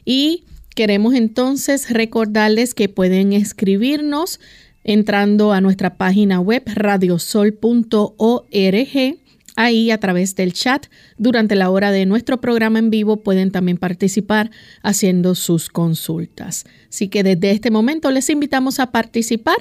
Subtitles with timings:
[0.06, 4.40] Y queremos entonces recordarles que pueden escribirnos
[4.86, 7.60] entrando a nuestra página web radiosol.org.
[9.58, 10.86] Ahí a través del chat
[11.18, 14.52] durante la hora de nuestro programa en vivo pueden también participar
[14.82, 16.66] haciendo sus consultas.
[16.90, 19.58] Así que desde este momento les invitamos a participar.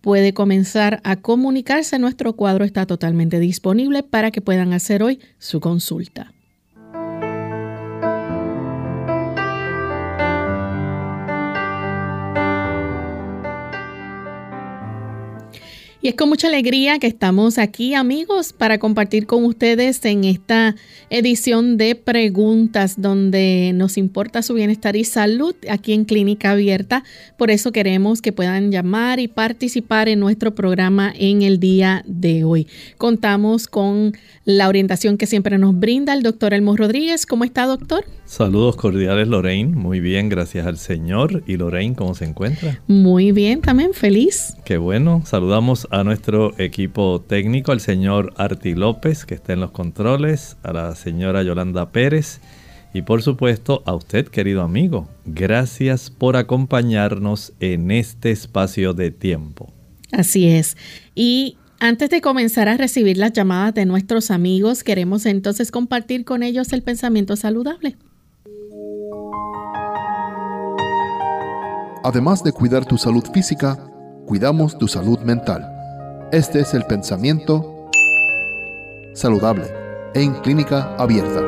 [0.00, 1.98] Puede comenzar a comunicarse.
[1.98, 6.35] Nuestro cuadro está totalmente disponible para que puedan hacer hoy su consulta.
[16.06, 20.76] Y es con mucha alegría que estamos aquí, amigos, para compartir con ustedes en esta
[21.10, 27.02] edición de preguntas donde nos importa su bienestar y salud aquí en Clínica Abierta.
[27.36, 32.44] Por eso queremos que puedan llamar y participar en nuestro programa en el día de
[32.44, 32.68] hoy.
[32.98, 34.12] Contamos con
[34.44, 37.26] la orientación que siempre nos brinda el doctor Elmo Rodríguez.
[37.26, 38.04] ¿Cómo está, doctor?
[38.26, 39.74] Saludos cordiales, Lorraine.
[39.74, 41.42] Muy bien, gracias al Señor.
[41.48, 42.80] ¿Y Lorraine cómo se encuentra?
[42.86, 44.56] Muy bien, también feliz.
[44.64, 45.22] Qué bueno.
[45.24, 50.72] Saludamos a nuestro equipo técnico, al señor Arti López, que está en los controles, a
[50.72, 52.40] la señora Yolanda Pérez
[52.96, 55.06] y por supuesto a usted, querido amigo.
[55.26, 59.70] Gracias por acompañarnos en este espacio de tiempo.
[60.12, 60.78] Así es.
[61.14, 66.42] Y antes de comenzar a recibir las llamadas de nuestros amigos, queremos entonces compartir con
[66.42, 67.96] ellos el pensamiento saludable.
[72.02, 73.76] Además de cuidar tu salud física,
[74.26, 75.75] cuidamos tu salud mental.
[76.32, 77.88] Este es el pensamiento
[79.14, 79.66] saludable
[80.12, 81.40] en clínica abierta.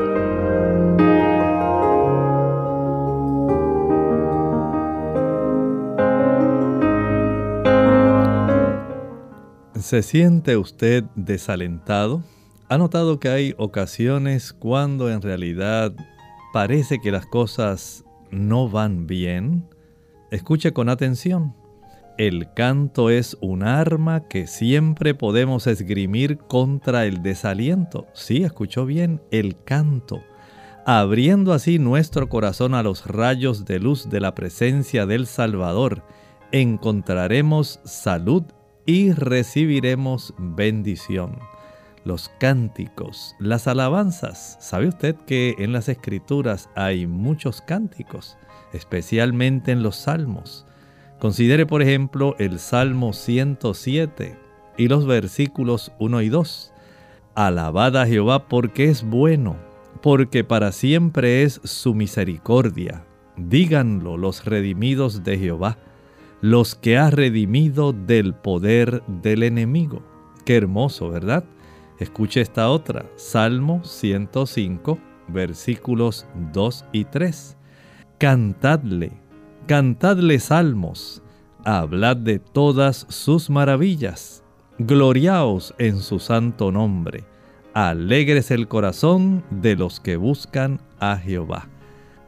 [9.75, 12.23] ¿Se siente usted desalentado?
[12.69, 15.93] ¿Ha notado que hay ocasiones cuando en realidad
[16.53, 19.67] parece que las cosas no van bien?
[20.31, 21.58] Escuche con atención.
[22.19, 28.07] El canto es un arma que siempre podemos esgrimir contra el desaliento.
[28.11, 30.21] Sí, escuchó bien, el canto.
[30.85, 36.03] Abriendo así nuestro corazón a los rayos de luz de la presencia del Salvador,
[36.51, 38.43] encontraremos salud
[38.85, 41.39] y recibiremos bendición.
[42.03, 44.57] Los cánticos, las alabanzas.
[44.59, 48.37] ¿Sabe usted que en las escrituras hay muchos cánticos,
[48.73, 50.65] especialmente en los salmos?
[51.19, 54.37] Considere por ejemplo el Salmo 107
[54.77, 56.73] y los versículos 1 y 2.
[57.35, 59.57] Alabad a Jehová porque es bueno,
[60.01, 63.05] porque para siempre es su misericordia.
[63.35, 65.77] Díganlo los redimidos de Jehová,
[66.39, 70.01] los que ha redimido del poder del enemigo.
[70.45, 71.43] Qué hermoso, ¿verdad?
[71.99, 77.57] Escuche esta otra, Salmo 105, versículos 2 y 3.
[78.17, 79.11] Cantadle,
[79.69, 81.21] cantadle salmos,
[81.63, 84.43] hablad de todas sus maravillas,
[84.79, 87.23] gloriaos en su santo nombre,
[87.75, 91.67] alegres el corazón de los que buscan a Jehová.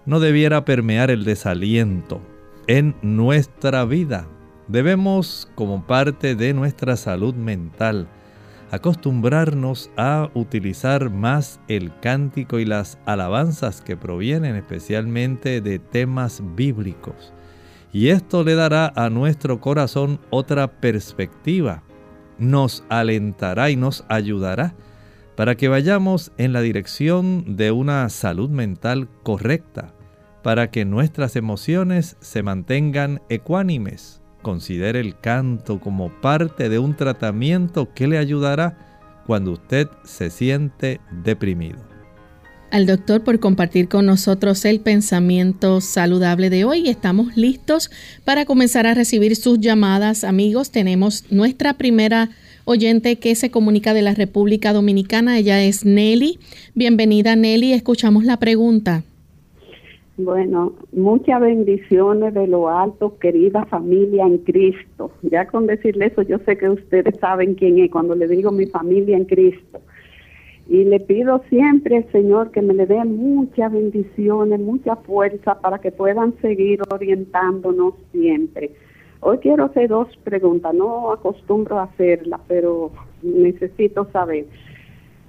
[0.06, 2.22] No debiera permear el desaliento
[2.68, 4.28] en nuestra vida.
[4.68, 8.08] Debemos, como parte de nuestra salud mental,
[8.72, 17.34] acostumbrarnos a utilizar más el cántico y las alabanzas que provienen especialmente de temas bíblicos.
[17.92, 21.84] Y esto le dará a nuestro corazón otra perspectiva,
[22.40, 24.74] nos alentará y nos ayudará
[25.36, 29.94] para que vayamos en la dirección de una salud mental correcta,
[30.44, 37.94] para que nuestras emociones se mantengan ecuánimes, Considere el canto como parte de un tratamiento
[37.94, 38.78] que le ayudará
[39.28, 41.92] cuando usted se siente deprimido.
[42.72, 46.88] Al doctor por compartir con nosotros el pensamiento saludable de hoy.
[46.88, 47.92] Estamos listos
[48.24, 50.24] para comenzar a recibir sus llamadas.
[50.24, 52.30] Amigos, tenemos nuestra primera
[52.64, 55.38] oyente que se comunica de la República Dominicana.
[55.38, 56.40] Ella es Nelly.
[56.74, 59.04] Bienvenida Nelly, escuchamos la pregunta.
[60.18, 65.12] Bueno, muchas bendiciones de lo alto, querida familia en Cristo.
[65.22, 68.66] Ya con decirle eso, yo sé que ustedes saben quién es cuando le digo mi
[68.66, 69.80] familia en Cristo.
[70.68, 75.80] Y le pido siempre al Señor que me le dé muchas bendiciones, mucha fuerza para
[75.80, 78.72] que puedan seguir orientándonos siempre.
[79.22, 82.92] Hoy quiero hacer dos preguntas, no acostumbro a hacerlas, pero
[83.22, 84.46] necesito saber.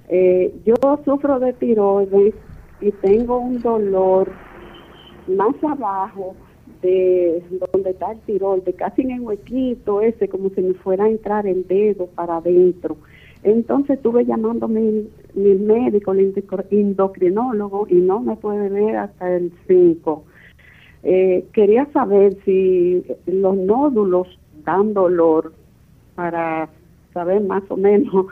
[0.09, 0.75] Eh, yo
[1.05, 2.35] sufro de tiroides
[2.81, 4.29] y tengo un dolor
[5.27, 6.35] más abajo
[6.81, 7.41] de
[7.71, 11.47] donde está el tiroides, casi en el huequito ese, como si me fuera a entrar
[11.47, 12.97] el dedo para adentro.
[13.43, 16.33] Entonces estuve llamando a mi, médico, el
[16.71, 20.23] endocrinólogo, y no me puede ver hasta el 5.
[21.03, 24.27] Eh, quería saber si los nódulos
[24.63, 25.51] dan dolor
[26.15, 26.69] para
[27.13, 28.27] saber más o menos.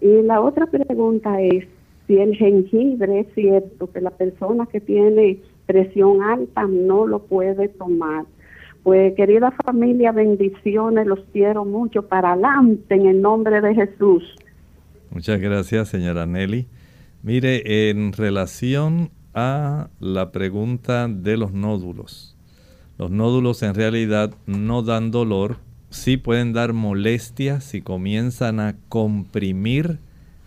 [0.00, 1.66] Y la otra pregunta es
[2.06, 7.68] si el jengibre es cierto que la persona que tiene presión alta no lo puede
[7.68, 8.24] tomar.
[8.82, 14.22] Pues querida familia, bendiciones, los quiero mucho para adelante en el nombre de Jesús.
[15.10, 16.66] Muchas gracias, señora Nelly.
[17.22, 22.36] Mire, en relación a la pregunta de los nódulos,
[22.98, 25.56] los nódulos en realidad no dan dolor,
[25.88, 29.98] sí pueden dar molestia si comienzan a comprimir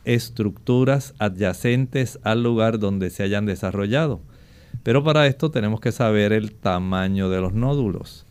[0.06, 4.22] estructuras adyacentes al lugar donde se hayan desarrollado.
[4.84, 8.26] Pero para esto tenemos que saber el tamaño de los nódulos.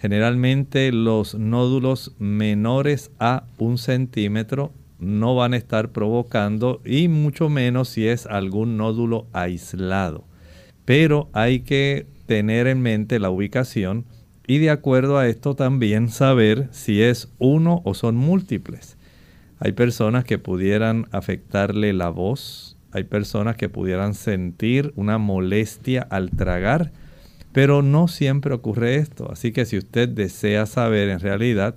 [0.00, 7.88] Generalmente los nódulos menores a un centímetro no van a estar provocando y mucho menos
[7.88, 10.24] si es algún nódulo aislado.
[10.84, 14.04] Pero hay que tener en mente la ubicación
[14.46, 18.96] y de acuerdo a esto también saber si es uno o son múltiples.
[19.60, 26.30] Hay personas que pudieran afectarle la voz, hay personas que pudieran sentir una molestia al
[26.30, 26.92] tragar,
[27.52, 29.30] pero no siempre ocurre esto.
[29.30, 31.74] Así que si usted desea saber en realidad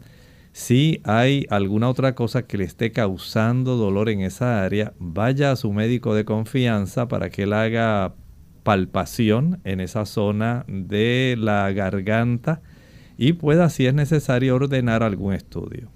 [0.53, 5.55] si hay alguna otra cosa que le esté causando dolor en esa área, vaya a
[5.55, 8.13] su médico de confianza para que él haga
[8.63, 12.61] palpación en esa zona de la garganta
[13.17, 15.89] y pueda, si es necesario, ordenar algún estudio.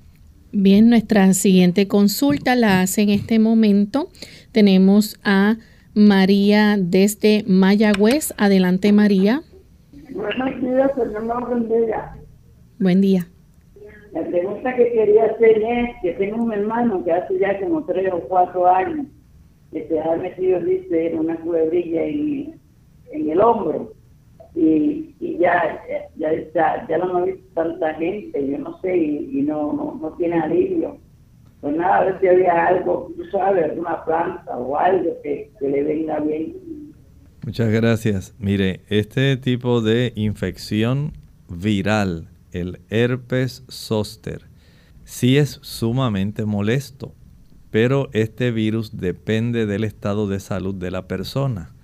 [0.57, 4.07] Bien, nuestra siguiente consulta la hace en este momento.
[4.53, 5.57] Tenemos a
[5.93, 8.33] María desde Mayagüez.
[8.37, 9.41] Adelante, María.
[10.11, 12.15] Buenos días, Señor bendiga.
[12.79, 13.27] Buen día.
[14.13, 18.13] La pregunta que quería hacer es que tengo un hermano que hace ya como tres
[18.13, 19.07] o cuatro años
[19.73, 22.57] que se ha metido, dice, una culebrilla en,
[23.11, 23.91] en el hombro
[24.55, 25.83] y, y ya,
[26.17, 30.39] ya, ya, ya, he visto tanta gente, yo no sé, y, no, no, no, tiene
[30.39, 30.97] alivio.
[31.61, 35.67] Pues nada, a ver si había algo, tú sabes, alguna planta o algo que, que
[35.67, 36.53] le venga bien.
[37.45, 38.33] Muchas gracias.
[38.39, 41.13] Mire, este tipo de infección
[41.49, 44.47] viral, el herpes zoster,
[45.03, 47.13] sí es sumamente molesto,
[47.71, 51.74] pero este virus depende del estado de salud de la persona.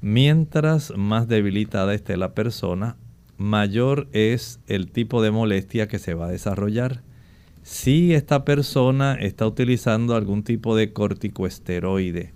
[0.00, 2.96] Mientras más debilitada esté la persona,
[3.38, 7.02] mayor es el tipo de molestia que se va a desarrollar.
[7.62, 12.34] Si esta persona está utilizando algún tipo de corticoesteroide,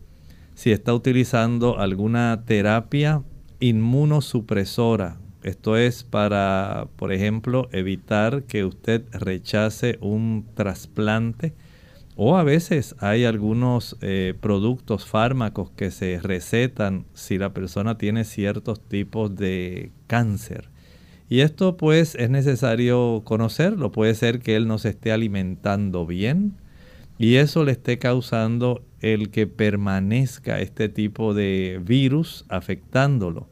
[0.55, 3.23] si está utilizando alguna terapia
[3.61, 11.55] inmunosupresora, esto es para, por ejemplo, evitar que usted rechace un trasplante
[12.22, 18.24] O a veces hay algunos eh, productos, fármacos que se recetan si la persona tiene
[18.24, 20.68] ciertos tipos de cáncer.
[21.30, 23.90] Y esto pues es necesario conocerlo.
[23.90, 26.58] Puede ser que él no se esté alimentando bien
[27.16, 33.48] y eso le esté causando el que permanezca este tipo de virus afectándolo.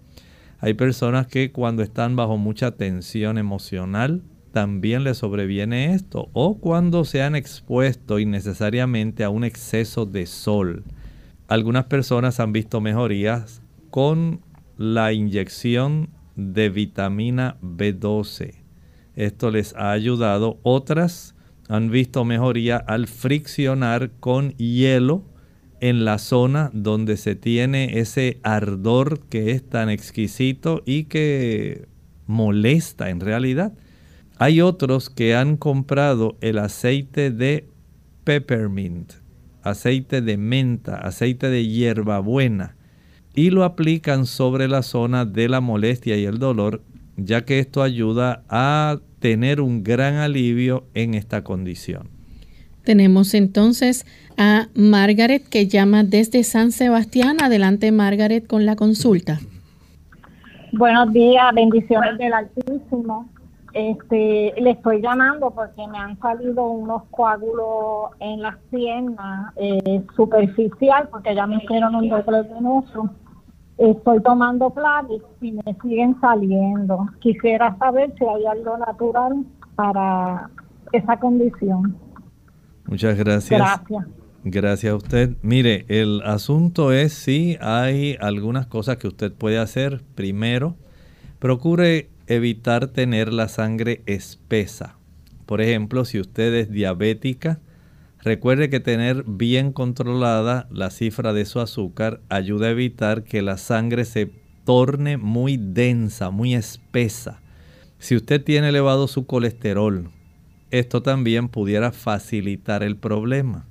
[0.58, 7.04] Hay personas que cuando están bajo mucha tensión emocional, también le sobreviene esto, o cuando
[7.04, 10.84] se han expuesto innecesariamente a un exceso de sol.
[11.48, 14.40] Algunas personas han visto mejorías con
[14.76, 18.54] la inyección de vitamina B12.
[19.16, 20.58] Esto les ha ayudado.
[20.62, 21.34] Otras
[21.68, 25.24] han visto mejoría al friccionar con hielo
[25.80, 31.86] en la zona donde se tiene ese ardor que es tan exquisito y que
[32.26, 33.72] molesta en realidad.
[34.40, 37.66] Hay otros que han comprado el aceite de
[38.22, 39.14] peppermint,
[39.64, 42.76] aceite de menta, aceite de hierbabuena
[43.34, 46.82] y lo aplican sobre la zona de la molestia y el dolor,
[47.16, 52.08] ya que esto ayuda a tener un gran alivio en esta condición.
[52.84, 57.38] Tenemos entonces a Margaret que llama desde San Sebastián.
[57.42, 59.40] Adelante Margaret con la consulta.
[60.72, 63.28] Buenos días, bendiciones del Altísimo.
[63.78, 71.08] Este, le estoy llamando porque me han salido unos coágulos en las piernas eh, superficial
[71.12, 73.08] porque ya me hicieron un doble venoso.
[73.76, 77.06] Estoy tomando Plavix y me siguen saliendo.
[77.20, 80.50] Quisiera saber si hay algo natural para
[80.90, 81.96] esa condición.
[82.88, 83.60] Muchas gracias.
[83.60, 84.06] Gracias.
[84.42, 85.36] Gracias a usted.
[85.42, 90.02] Mire, el asunto es si hay algunas cosas que usted puede hacer.
[90.16, 90.74] Primero,
[91.38, 94.96] procure evitar tener la sangre espesa.
[95.46, 97.58] Por ejemplo, si usted es diabética,
[98.22, 103.56] recuerde que tener bien controlada la cifra de su azúcar ayuda a evitar que la
[103.56, 104.30] sangre se
[104.64, 107.40] torne muy densa, muy espesa.
[107.98, 110.10] Si usted tiene elevado su colesterol,
[110.70, 113.66] esto también pudiera facilitar el problema.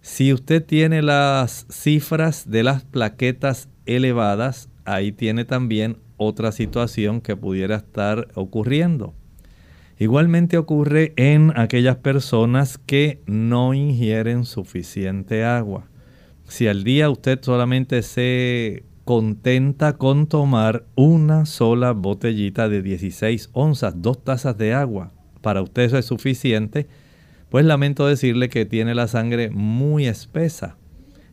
[0.00, 7.36] Si usted tiene las cifras de las plaquetas elevadas, ahí tiene también otra situación que
[7.36, 9.14] pudiera estar ocurriendo.
[9.98, 15.88] Igualmente ocurre en aquellas personas que no ingieren suficiente agua.
[16.44, 24.02] Si al día usted solamente se contenta con tomar una sola botellita de 16 onzas,
[24.02, 26.88] dos tazas de agua, para usted eso es suficiente,
[27.50, 30.76] pues lamento decirle que tiene la sangre muy espesa.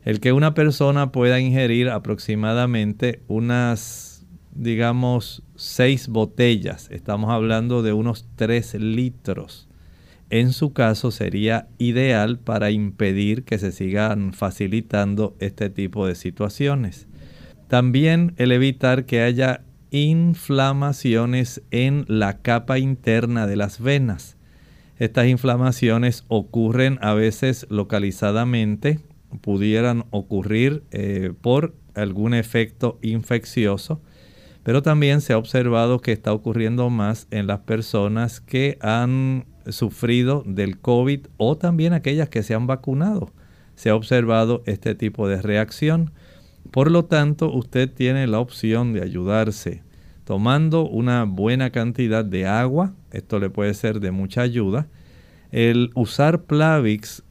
[0.04, 4.13] El que una persona pueda ingerir aproximadamente unas,
[4.56, 9.68] digamos, seis botellas, estamos hablando de unos 3 litros,
[10.30, 17.08] en su caso sería ideal para impedir que se sigan facilitando este tipo de situaciones.
[17.68, 24.38] También el evitar que haya inflamaciones en la capa interna de las venas.
[24.98, 29.00] Estas inflamaciones ocurren a veces localizadamente,
[29.42, 34.02] pudieran ocurrir eh, por algún efecto infeccioso,
[34.64, 40.44] pero también se ha observado que está ocurriendo más en las personas que han sufrido
[40.46, 43.32] del COVID o también aquellas que se han vacunado.
[43.76, 46.12] Se ha observado este tipo de reacción.
[46.72, 49.84] Por lo tanto, usted tiene la opción de ayudarse
[50.24, 52.94] tomando una buena cantidad de agua.
[53.12, 54.88] Esto le puede ser de mucha ayuda.
[55.52, 57.24] El usar Plavix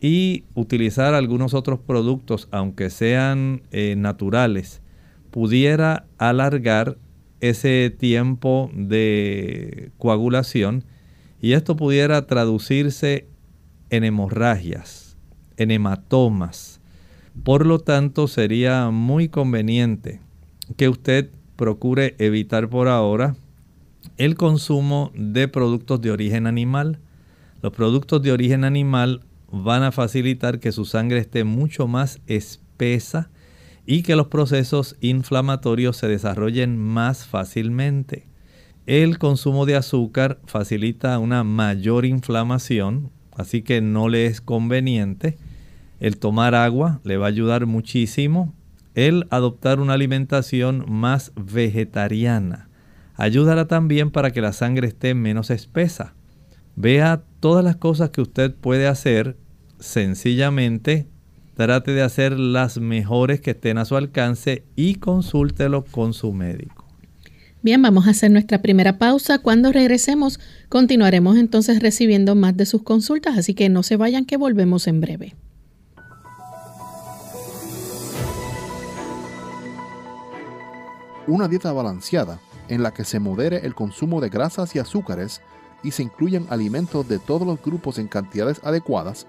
[0.00, 4.82] y utilizar algunos otros productos, aunque sean eh, naturales,
[5.32, 6.98] pudiera alargar
[7.40, 10.84] ese tiempo de coagulación
[11.40, 13.26] y esto pudiera traducirse
[13.90, 15.16] en hemorragias,
[15.56, 16.80] en hematomas.
[17.42, 20.20] Por lo tanto, sería muy conveniente
[20.76, 23.34] que usted procure evitar por ahora
[24.18, 27.00] el consumo de productos de origen animal.
[27.62, 33.30] Los productos de origen animal van a facilitar que su sangre esté mucho más espesa
[33.86, 38.26] y que los procesos inflamatorios se desarrollen más fácilmente.
[38.86, 45.38] El consumo de azúcar facilita una mayor inflamación, así que no le es conveniente.
[46.00, 48.54] El tomar agua le va a ayudar muchísimo
[48.94, 52.68] el adoptar una alimentación más vegetariana.
[53.14, 56.14] Ayudará también para que la sangre esté menos espesa.
[56.76, 59.36] Vea todas las cosas que usted puede hacer.
[59.78, 61.08] Sencillamente
[61.54, 66.86] trate de hacer las mejores que estén a su alcance y consúltelo con su médico.
[67.62, 69.38] Bien, vamos a hacer nuestra primera pausa.
[69.38, 74.36] Cuando regresemos, continuaremos entonces recibiendo más de sus consultas, así que no se vayan que
[74.36, 75.36] volvemos en breve.
[81.28, 85.40] Una dieta balanceada en la que se modere el consumo de grasas y azúcares
[85.84, 89.28] y se incluyan alimentos de todos los grupos en cantidades adecuadas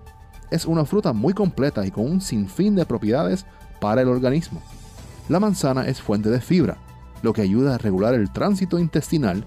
[0.51, 3.45] es una fruta muy completa y con un sinfín de propiedades
[3.79, 4.61] para el organismo.
[5.29, 6.77] La manzana es fuente de fibra,
[7.23, 9.45] lo que ayuda a regular el tránsito intestinal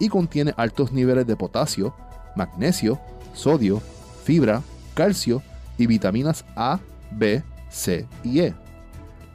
[0.00, 1.94] y contiene altos niveles de potasio,
[2.34, 2.98] magnesio,
[3.34, 3.80] sodio,
[4.24, 4.62] fibra,
[4.94, 5.42] calcio
[5.78, 8.54] y vitaminas A, B, C y E.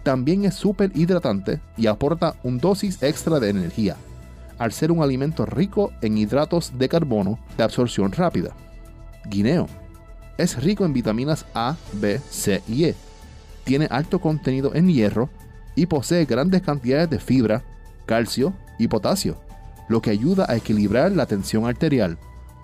[0.04, 3.96] También es súper hidratante y aporta un dosis extra de energía,
[4.58, 8.56] al ser un alimento rico en hidratos de carbono de absorción rápida.
[9.30, 9.68] Guineo
[10.42, 12.96] es rico en vitaminas A, B, C y E.
[13.64, 15.30] Tiene alto contenido en hierro
[15.76, 17.64] y posee grandes cantidades de fibra,
[18.06, 19.38] calcio y potasio,
[19.88, 22.18] lo que ayuda a equilibrar la tensión arterial,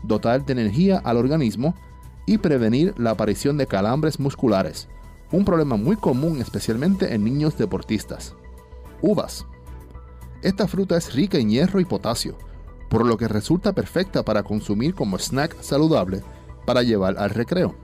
[0.03, 1.75] dotar de energía al organismo
[2.25, 4.87] y prevenir la aparición de calambres musculares,
[5.31, 8.33] un problema muy común especialmente en niños deportistas.
[9.01, 9.45] Uvas.
[10.41, 12.37] Esta fruta es rica en hierro y potasio,
[12.89, 16.23] por lo que resulta perfecta para consumir como snack saludable
[16.67, 17.75] para llevar al recreo.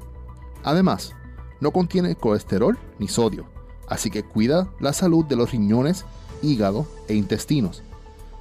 [0.62, 1.16] Además,
[1.62, 3.46] no contiene colesterol ni sodio,
[3.88, 6.04] así que cuida la salud de los riñones,
[6.42, 7.82] hígado e intestinos.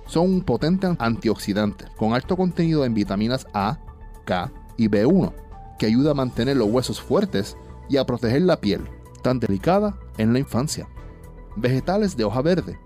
[0.08, 3.78] Son un potente antioxidante con alto contenido en vitaminas A,
[4.24, 5.32] K y B1,
[5.78, 7.56] que ayuda a mantener los huesos fuertes
[7.88, 8.88] y a proteger la piel,
[9.22, 10.88] tan delicada en la infancia.
[11.54, 12.80] Vegetales de hoja verde.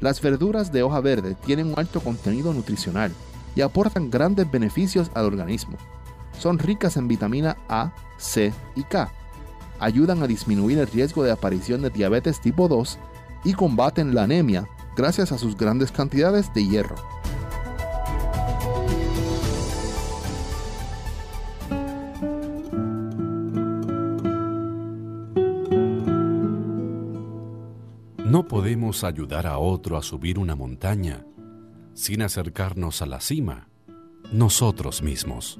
[0.00, 3.12] Las verduras de hoja verde tienen un alto contenido nutricional
[3.54, 5.78] y aportan grandes beneficios al organismo
[6.38, 9.10] son ricas en vitamina A, C y K.
[9.78, 12.98] Ayudan a disminuir el riesgo de aparición de diabetes tipo 2
[13.44, 16.96] y combaten la anemia gracias a sus grandes cantidades de hierro.
[28.24, 31.24] No podemos ayudar a otro a subir una montaña
[31.94, 33.68] sin acercarnos a la cima
[34.32, 35.58] nosotros mismos.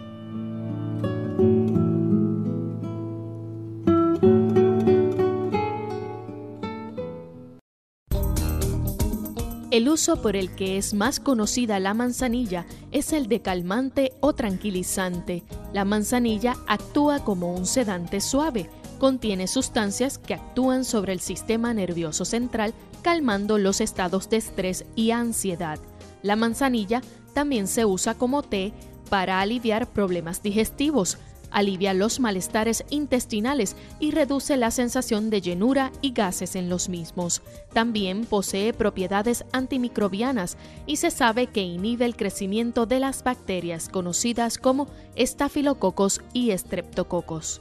[9.96, 15.42] Uso por el que es más conocida la manzanilla es el de calmante o tranquilizante.
[15.72, 18.68] La manzanilla actúa como un sedante suave.
[18.98, 25.12] Contiene sustancias que actúan sobre el sistema nervioso central, calmando los estados de estrés y
[25.12, 25.78] ansiedad.
[26.22, 27.00] La manzanilla
[27.32, 28.74] también se usa como té
[29.08, 31.16] para aliviar problemas digestivos,
[31.50, 37.42] alivia los malestares intestinales y reduce la sensación de llenura y gases en los mismos.
[37.72, 40.56] También posee propiedades antimicrobianas
[40.86, 47.60] y se sabe que inhibe el crecimiento de las bacterias conocidas como estafilococos y estreptococos.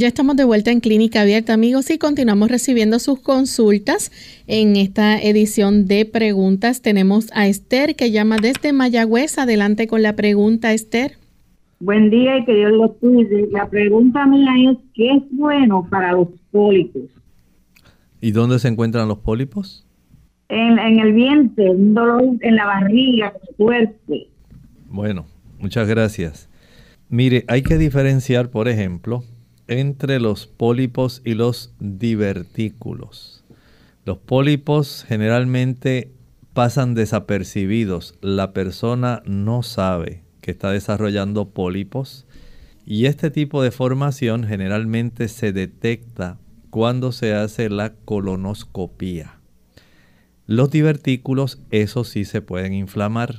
[0.00, 4.10] Ya estamos de vuelta en Clínica Abierta, amigos, y continuamos recibiendo sus consultas.
[4.46, 9.36] En esta edición de preguntas tenemos a Esther que llama desde Mayagüez.
[9.36, 11.18] Adelante con la pregunta, Esther.
[11.80, 13.48] Buen día y que Dios lo cuide.
[13.50, 17.02] La pregunta mía es, ¿qué es bueno para los pólipos?
[18.22, 19.86] ¿Y dónde se encuentran los pólipos?
[20.48, 24.28] En, el vientre, un dolor en la barriga fuerte.
[24.88, 25.26] Bueno,
[25.58, 26.48] muchas gracias.
[27.10, 29.24] Mire, hay que diferenciar, por ejemplo,
[29.70, 33.44] entre los pólipos y los divertículos.
[34.04, 36.10] Los pólipos generalmente
[36.52, 38.18] pasan desapercibidos.
[38.20, 42.26] La persona no sabe que está desarrollando pólipos
[42.84, 46.38] y este tipo de formación generalmente se detecta
[46.70, 49.38] cuando se hace la colonoscopía.
[50.46, 53.36] Los divertículos, eso sí se pueden inflamar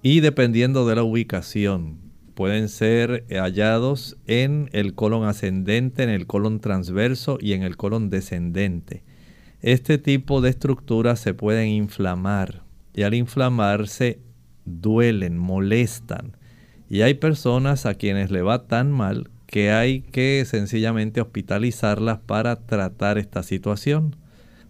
[0.00, 2.05] y dependiendo de la ubicación
[2.36, 8.10] pueden ser hallados en el colon ascendente, en el colon transverso y en el colon
[8.10, 9.02] descendente.
[9.62, 14.20] Este tipo de estructuras se pueden inflamar y al inflamarse
[14.66, 16.36] duelen, molestan.
[16.90, 22.66] Y hay personas a quienes le va tan mal que hay que sencillamente hospitalizarlas para
[22.66, 24.14] tratar esta situación.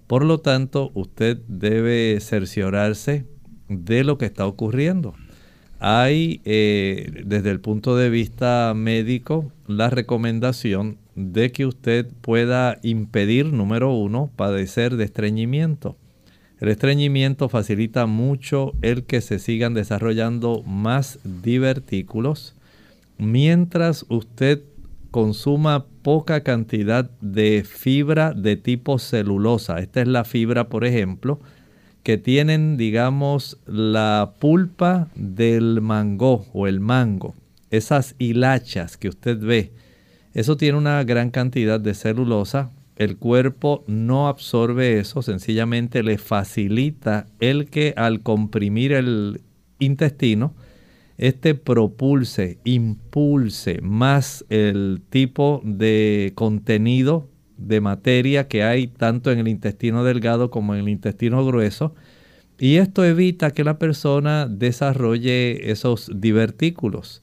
[0.07, 3.27] Por lo tanto, usted debe cerciorarse
[3.69, 5.17] de lo que está ocurriendo.
[5.79, 13.53] Hay, eh, desde el punto de vista médico, la recomendación de que usted pueda impedir,
[13.53, 15.97] número uno, padecer de estreñimiento.
[16.61, 22.55] El estreñimiento facilita mucho el que se sigan desarrollando más divertículos
[23.19, 24.63] mientras usted
[25.11, 29.79] consuma poca cantidad de fibra de tipo celulosa.
[29.81, 31.41] Esta es la fibra, por ejemplo,
[32.07, 37.35] que tienen, digamos, la pulpa del mango o el mango.
[37.73, 39.73] Esas hilachas que usted ve,
[40.33, 47.27] eso tiene una gran cantidad de celulosa el cuerpo no absorbe eso, sencillamente le facilita
[47.41, 49.41] el que al comprimir el
[49.81, 50.55] intestino,
[51.19, 59.49] este propulse, impulse más el tipo de contenido de materia que hay tanto en el
[59.49, 61.95] intestino delgado como en el intestino grueso.
[62.59, 67.23] Y esto evita que la persona desarrolle esos divertículos.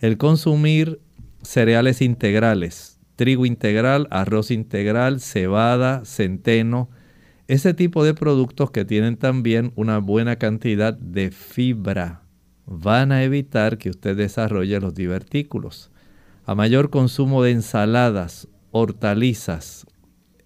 [0.00, 1.00] El consumir
[1.42, 6.90] cereales integrales, trigo integral, arroz integral, cebada, centeno,
[7.48, 12.22] ese tipo de productos que tienen también una buena cantidad de fibra
[12.66, 15.90] van a evitar que usted desarrolle los divertículos.
[16.44, 19.86] A mayor consumo de ensaladas, hortalizas,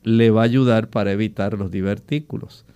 [0.03, 2.67] le va a ayudar para evitar los divertículos.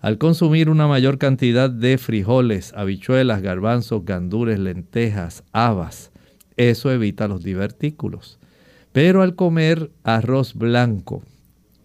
[0.00, 6.10] Al consumir una mayor cantidad de frijoles, habichuelas, garbanzos, gandules, lentejas, habas,
[6.56, 8.38] eso evita los divertículos.
[8.92, 11.22] Pero al comer arroz blanco,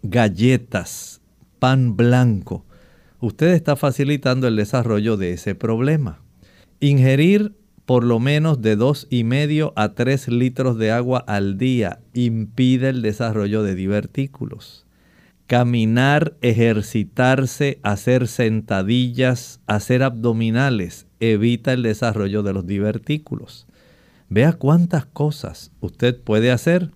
[0.03, 1.21] galletas,
[1.60, 2.65] pan blanco,
[3.19, 6.19] usted está facilitando el desarrollo de ese problema.
[6.82, 7.53] Ingerir
[7.89, 12.89] por lo menos de dos y medio a 3 litros de agua al día impide
[12.89, 14.86] el desarrollo de divertículos.
[15.47, 23.65] Caminar, ejercitarse, hacer sentadillas, hacer abdominales evita el desarrollo de los divertículos.
[24.30, 26.91] Vea cuántas cosas usted puede hacer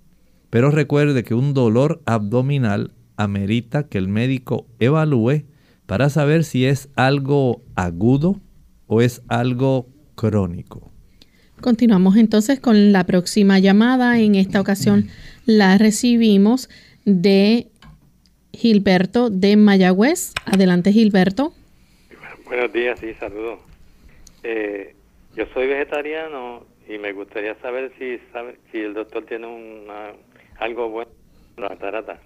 [0.51, 5.45] pero recuerde que un dolor abdominal amerita que el médico evalúe
[5.87, 8.39] para saber si es algo agudo
[8.85, 10.91] o es algo crónico.
[11.61, 14.19] Continuamos entonces con la próxima llamada.
[14.19, 15.07] En esta ocasión
[15.45, 16.69] la recibimos
[17.05, 17.67] de
[18.51, 20.33] Gilberto de Mayagüez.
[20.45, 21.53] Adelante, Gilberto.
[22.45, 23.59] Buenos días, sí, saludos.
[24.43, 24.93] Eh,
[25.35, 30.11] yo soy vegetariano y me gustaría saber si, sabe, si el doctor tiene una
[30.59, 31.11] algo bueno
[31.55, 32.19] para la catarata.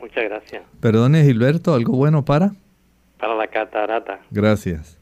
[0.00, 0.62] Muchas gracias.
[0.80, 2.52] Perdone, Gilberto, ¿algo bueno para?
[3.18, 4.20] Para la catarata.
[4.30, 5.01] Gracias.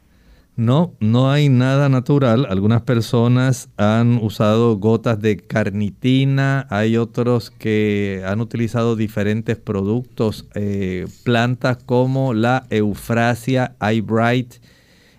[0.60, 2.46] No, no hay nada natural.
[2.50, 11.06] Algunas personas han usado gotas de carnitina, hay otros que han utilizado diferentes productos, eh,
[11.24, 14.56] plantas como la eufrasia, iBright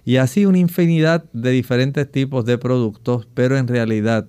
[0.05, 4.27] y así una infinidad de diferentes tipos de productos, pero en realidad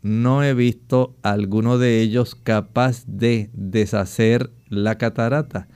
[0.00, 5.66] no he visto alguno de ellos capaz de deshacer la catarata.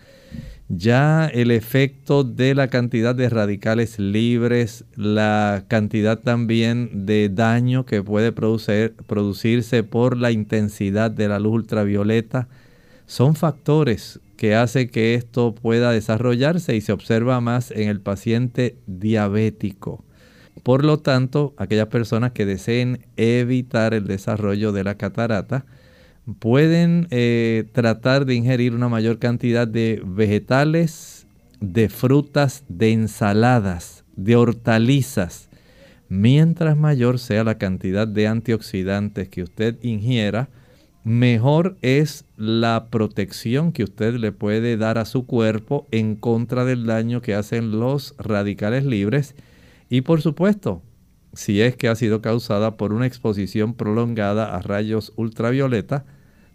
[0.68, 8.02] Ya el efecto de la cantidad de radicales libres, la cantidad también de daño que
[8.02, 12.48] puede producirse por la intensidad de la luz ultravioleta,
[13.06, 18.76] son factores que hacen que esto pueda desarrollarse y se observa más en el paciente
[18.88, 20.04] diabético.
[20.64, 25.64] Por lo tanto, aquellas personas que deseen evitar el desarrollo de la catarata
[26.38, 31.26] pueden eh, tratar de ingerir una mayor cantidad de vegetales,
[31.60, 35.48] de frutas, de ensaladas, de hortalizas.
[36.08, 40.48] Mientras mayor sea la cantidad de antioxidantes que usted ingiera,
[41.04, 46.86] mejor es la protección que usted le puede dar a su cuerpo en contra del
[46.86, 49.34] daño que hacen los radicales libres
[49.88, 50.82] y por supuesto,
[51.32, 56.04] si es que ha sido causada por una exposición prolongada a rayos ultravioleta,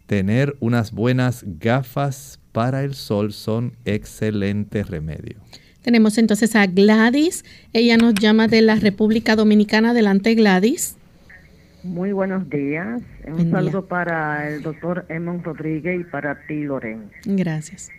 [0.06, 5.38] tener unas buenas gafas para el sol son excelente remedio.
[5.82, 7.44] Tenemos entonces a Gladys.
[7.74, 9.92] Ella nos llama de la República Dominicana.
[9.92, 10.98] Adelante, Gladys.
[11.84, 13.02] Muy buenos días.
[13.26, 17.10] Un saludo para el doctor Emon Rodríguez y para ti, Loren.
[17.26, 17.90] Gracias.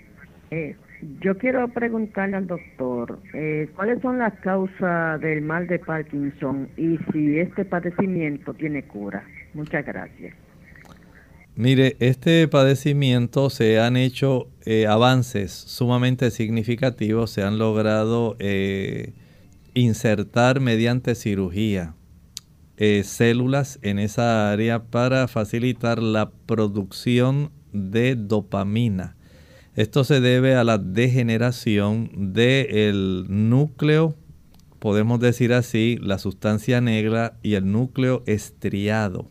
[0.53, 0.77] Eh,
[1.21, 6.99] yo quiero preguntarle al doctor, eh, ¿cuáles son las causas del mal de Parkinson y
[7.13, 9.25] si este padecimiento tiene cura?
[9.53, 10.35] Muchas gracias.
[11.55, 19.13] Mire, este padecimiento se han hecho eh, avances sumamente significativos, se han logrado eh,
[19.75, 21.95] insertar mediante cirugía
[22.79, 29.15] eh, células en esa área para facilitar la producción de dopamina.
[29.77, 34.17] Esto se debe a la degeneración del núcleo,
[34.79, 39.31] podemos decir así, la sustancia negra y el núcleo estriado,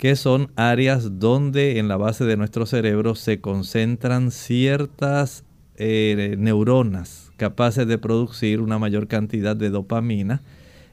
[0.00, 5.44] que son áreas donde en la base de nuestro cerebro se concentran ciertas
[5.76, 10.40] eh, neuronas capaces de producir una mayor cantidad de dopamina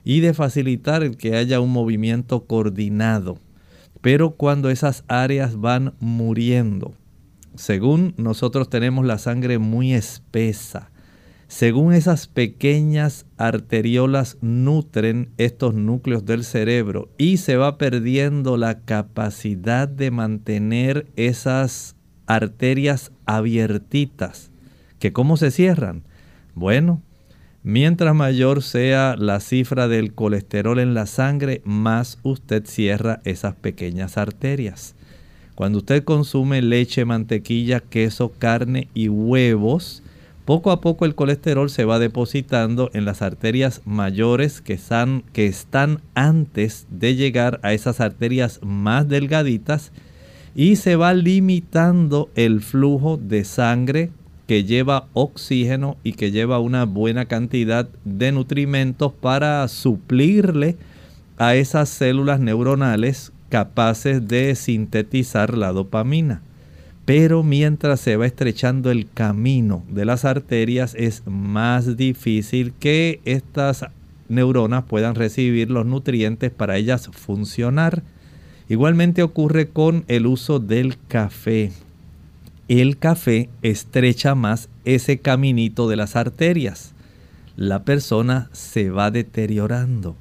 [0.04, 3.40] y de facilitar que haya un movimiento coordinado.
[4.02, 6.94] Pero cuando esas áreas van muriendo,
[7.56, 10.92] según nosotros tenemos la sangre muy espesa,
[11.48, 19.88] según esas pequeñas arteriolas nutren estos núcleos del cerebro y se va perdiendo la capacidad
[19.88, 24.52] de mantener esas arterias abiertitas,
[25.00, 26.04] que cómo se cierran.
[26.54, 27.02] Bueno,
[27.70, 34.18] Mientras mayor sea la cifra del colesterol en la sangre, más usted cierra esas pequeñas
[34.18, 34.96] arterias.
[35.54, 40.02] Cuando usted consume leche, mantequilla, queso, carne y huevos,
[40.48, 46.88] poco a poco el colesterol se va depositando en las arterias mayores que están, antes
[46.90, 49.92] de llegar a esas arterias más delgaditas
[50.56, 54.10] y se va limitando el flujo de sangre
[54.48, 60.78] que lleva oxígeno y que lleva una buena cantidad de nutrimentos para suplirle
[61.38, 66.42] a esas células neuronales capaces de sintetizar la dopamina.
[67.08, 73.88] Pero mientras se va estrechando el camino de las arterias es más difícil que estas
[74.30, 78.04] neuronas puedan recibir los nutrientes para ellas funcionar.
[78.70, 81.72] Igualmente ocurre con el uso del café
[82.68, 86.94] el café estrecha más ese caminito de las arterias.
[87.56, 90.16] La persona se va deteriorando.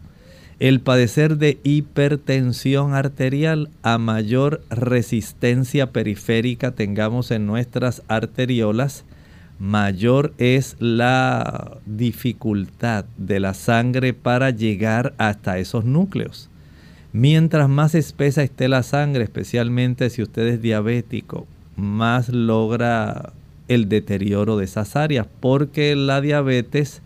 [0.59, 9.05] El padecer de hipertensión arterial a mayor resistencia periférica tengamos en nuestras arteriolas,
[9.59, 16.49] mayor es la dificultad de la sangre para llegar hasta esos núcleos.
[17.12, 23.35] Mientras más espesa esté la sangre, especialmente si usted es diabético más logra
[23.69, 27.03] el deterioro de esas áreas, porque la diabetes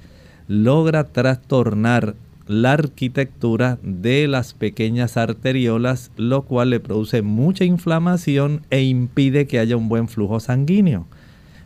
[0.46, 2.14] logra trastornar
[2.50, 9.60] la arquitectura de las pequeñas arteriolas, lo cual le produce mucha inflamación e impide que
[9.60, 11.06] haya un buen flujo sanguíneo.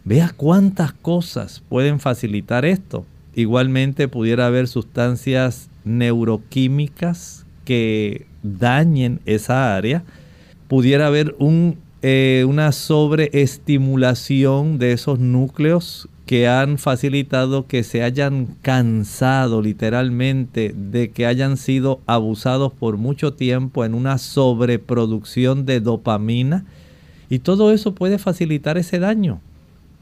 [0.04, 3.06] Vea cuántas cosas pueden facilitar esto.
[3.34, 10.04] Igualmente pudiera haber sustancias neuroquímicas que dañen esa área.
[10.68, 11.34] Pudiera haber
[12.02, 21.10] eh, una sobreestimulación de esos núcleos que han facilitado que se hayan cansado literalmente de
[21.10, 26.64] que hayan sido abusados por mucho tiempo en una sobreproducción de dopamina
[27.28, 29.40] y todo eso puede facilitar ese daño.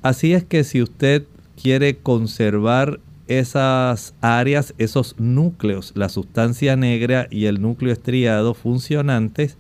[0.02, 1.24] Así es que si usted
[1.60, 9.56] quiere conservar esas áreas, esos núcleos, la sustancia negra y el núcleo estriado funcionantes,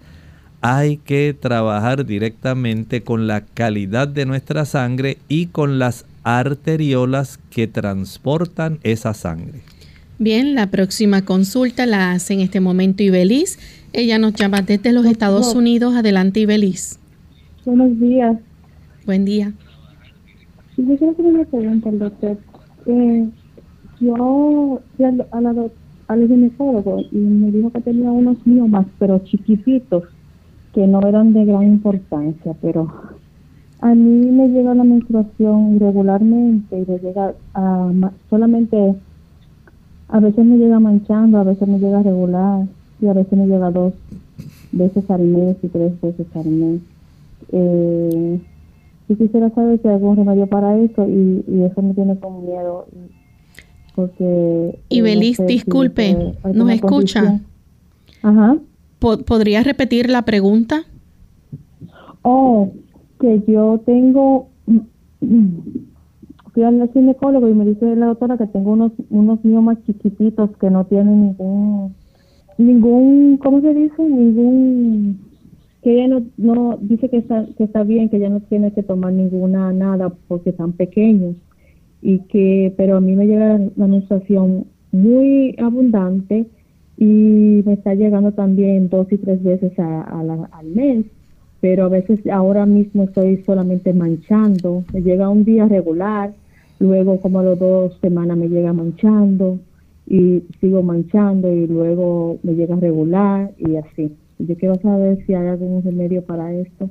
[0.60, 7.66] hay que trabajar directamente con la calidad de nuestra sangre y con las arteriolas que
[7.66, 9.60] transportan esa sangre.
[10.18, 13.58] Bien, la próxima consulta la hace en este momento Ibeliz.
[13.92, 15.94] Ella nos llama desde los Estados Unidos.
[15.94, 16.98] Adelante, Ibeliz.
[17.64, 18.38] Buenos días.
[19.04, 19.52] Buen día.
[20.76, 22.38] yo quiero hacer una pregunta al doctor.
[22.86, 23.28] Eh,
[24.00, 25.26] yo fui al,
[26.08, 30.04] al ginecólogo y me dijo que tenía unos miomas, pero chiquititos
[30.74, 32.92] que no eran de gran importancia, pero
[33.82, 37.90] a mí me llega la menstruación regularmente y me llega a,
[38.30, 38.94] solamente,
[40.08, 42.64] a veces me llega manchando, a veces me llega regular
[43.00, 43.92] y a veces me llega dos
[44.70, 46.80] veces al mes y tres veces al mes.
[47.50, 48.40] Eh,
[49.08, 52.86] y quisiera saber si hay algún remedio para eso y, eso me tiene con miedo.
[53.96, 54.78] Porque...
[54.90, 57.40] Y Belis, disculpe, ¿nos escucha?
[58.22, 58.58] Ajá.
[59.00, 60.84] ¿Podrías repetir la pregunta?
[62.22, 62.70] Oh,
[63.22, 64.48] que yo tengo,
[66.52, 70.68] fui al ginecólogo y me dice la doctora que tengo unos unos miomas chiquititos que
[70.70, 71.94] no tienen ningún,
[72.58, 74.02] ningún, ¿cómo se dice?
[74.02, 75.20] Ningún,
[75.82, 78.82] que ella no, no dice que está, que está bien, que ya no tiene que
[78.82, 81.36] tomar ninguna nada porque están pequeños
[82.02, 86.46] y que, pero a mí me llega la menstruación muy abundante
[86.98, 91.06] y me está llegando también dos y tres veces al mes,
[91.62, 96.34] pero a veces ahora mismo estoy solamente manchando, me llega un día regular,
[96.80, 99.60] luego como a las dos semanas me llega manchando
[100.08, 104.12] y sigo manchando y luego me llega regular y así.
[104.40, 106.90] Yo quiero saber si hay algún remedio para esto.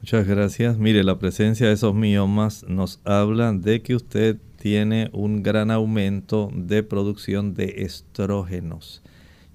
[0.00, 0.78] Muchas gracias.
[0.78, 6.52] Mire, la presencia de esos miomas nos habla de que usted tiene un gran aumento
[6.54, 9.02] de producción de estrógenos.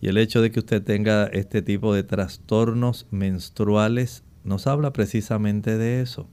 [0.06, 5.80] Y el hecho de que usted tenga este tipo de trastornos menstruales nos habla precisamente
[5.80, 6.30] de eso.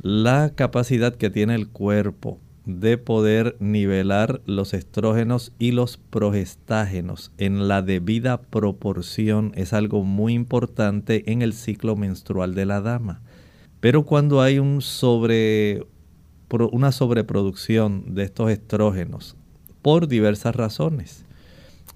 [0.00, 7.66] La capacidad que tiene el cuerpo de poder nivelar los estrógenos y los progestágenos en
[7.66, 13.20] la debida proporción es algo muy importante en el ciclo menstrual de la dama.
[13.80, 14.80] Pero cuando hay una
[16.92, 19.34] sobreproducción de estos estrógenos
[19.82, 21.24] por diversas razones,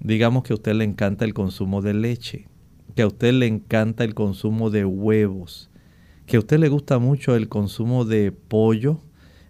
[0.02, 2.48] digamos que a usted le encanta el consumo de leche,
[2.94, 5.70] que a usted le encanta el consumo de huevos,
[6.26, 9.00] que a usted le gusta mucho el consumo de pollo,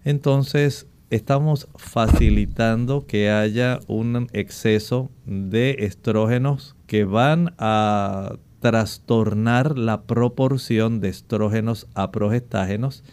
[0.04, 11.00] entonces estamos facilitando que haya un exceso de estrógenos que van a trastornar la proporción
[11.00, 13.04] de estrógenos a progestágenos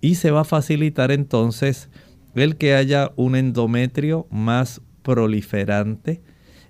[0.00, 1.90] y se va a facilitar entonces
[2.34, 6.22] el que haya un endometrio más proliferante,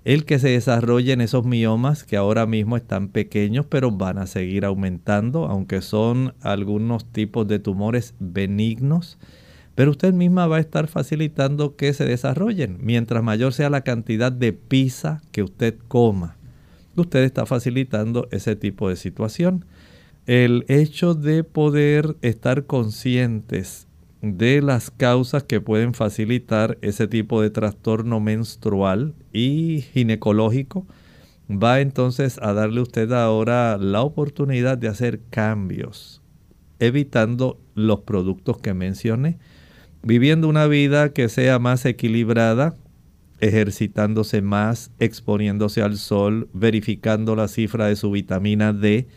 [0.07, 4.63] el que se desarrollen esos miomas que ahora mismo están pequeños pero van a seguir
[4.63, 9.17] aumentando, aunque son algunos tipos de tumores benignos
[9.75, 12.79] pero usted misma va a estar facilitando que se desarrollen.
[12.81, 16.35] Mientras mayor sea la cantidad de pizza que usted coma,
[16.95, 19.65] usted está facilitando ese tipo de situación.
[20.25, 23.86] El hecho de poder estar conscientes
[24.21, 30.87] de las causas que pueden facilitar ese tipo de trastorno menstrual y ginecológico
[31.49, 36.21] va entonces a darle usted ahora la oportunidad de hacer cambios,
[36.79, 39.37] evitando los productos que mencioné
[40.07, 42.75] viviendo una vida que sea más equilibrada,
[43.39, 49.07] ejercitándose más, exponiéndose al sol, verificando la cifra de su vitamina D,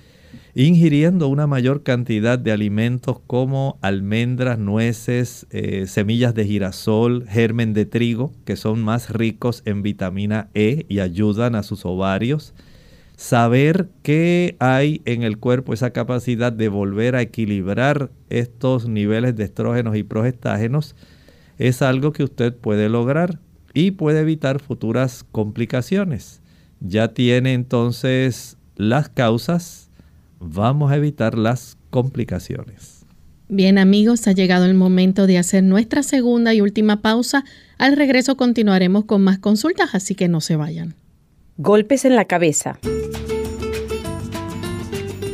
[0.55, 7.87] ingiriendo una mayor cantidad de alimentos como almendras, nueces, eh, semillas de girasol, germen de
[7.87, 12.55] trigo, que son más ricos en vitamina E y ayudan a sus ovarios,
[13.17, 19.45] saber que hay en el cuerpo esa capacidad de volver a equilibrar estos niveles de
[19.45, 20.97] estrógenos y progestágenos
[21.59, 23.39] es algo que usted puede lograr
[23.75, 26.41] y puede evitar futuras complicaciones.
[26.81, 29.90] Ya tiene entonces las causas,
[30.41, 33.07] vamos a evitar las complicaciones.
[33.49, 37.45] Bien amigos, ha llegado el momento de hacer nuestra segunda y última pausa.
[37.79, 40.95] Al regreso continuaremos con más consultas, así que no se vayan.
[41.57, 42.79] Golpes en la cabeza.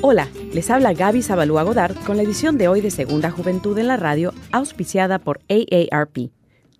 [0.00, 3.88] Hola, les habla Gaby Zabalúa Godard con la edición de hoy de Segunda Juventud en
[3.88, 6.30] la Radio, auspiciada por AARP.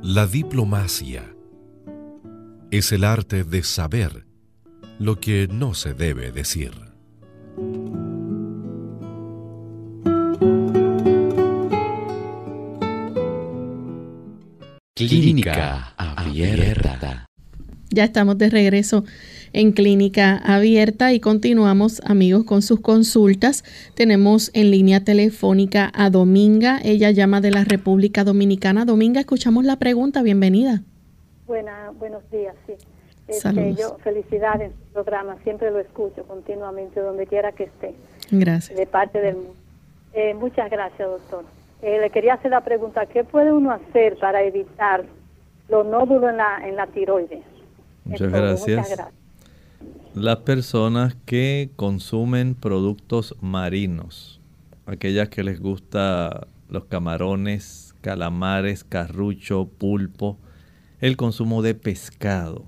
[0.09, 1.35] La diplomacia
[2.71, 4.25] es el arte de saber
[4.99, 6.71] lo que no se debe decir.
[14.95, 17.25] Clínica Abierta.
[17.89, 19.03] Ya estamos de regreso
[19.57, 23.63] en Clínica Abierta y continuamos amigos con sus consultas.
[23.95, 28.85] Tenemos en línea telefónica a Dominga, ella llama de la República Dominicana.
[28.85, 30.83] Dominga, escuchamos la pregunta, bienvenida.
[31.47, 32.73] buenos días, sí.
[33.27, 37.95] Este, yo, felicidades programa, siempre lo escucho continuamente, donde quiera que esté.
[38.29, 38.77] Gracias.
[38.77, 39.55] De parte del mundo.
[40.13, 41.45] Eh, muchas gracias, doctor.
[41.81, 45.03] Eh, le quería hacer la pregunta, ¿qué puede uno hacer para evitar
[45.67, 47.41] los nódulos en la, en la tiroides?
[48.05, 49.09] Muchas gracias.
[50.19, 54.41] Las personas que consumen productos marinos,
[54.87, 60.39] aquellas que les gusta los camarones, calamares, carrucho, pulpo,
[61.01, 62.65] el consumo de pescado,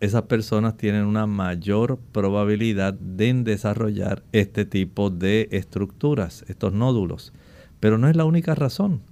[0.00, 7.34] esas personas tienen una mayor probabilidad de desarrollar este tipo de estructuras, estos nódulos.
[7.78, 9.02] Pero no es la única razón.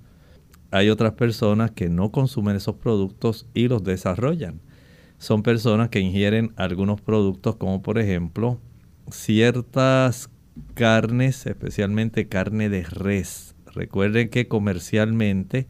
[0.71, 4.63] Hay otras personas que no consumen esos productos y los desarrollan.
[5.25, 8.61] Son personas que ingieren algunos productos como por ejemplo
[9.11, 10.29] ciertas
[10.75, 13.55] carnes, especialmente carne de res.
[13.73, 15.67] Recuerden que comercialmente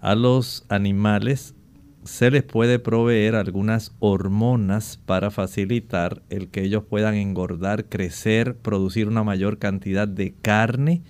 [0.00, 1.56] a los animales
[2.04, 9.08] se les puede proveer algunas hormonas para facilitar el que ellos puedan engordar, crecer, producir
[9.08, 11.02] una mayor cantidad de carne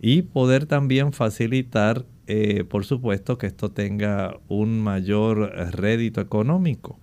[0.00, 7.00] y poder también facilitar, eh, por supuesto, que esto tenga un mayor rédito económico.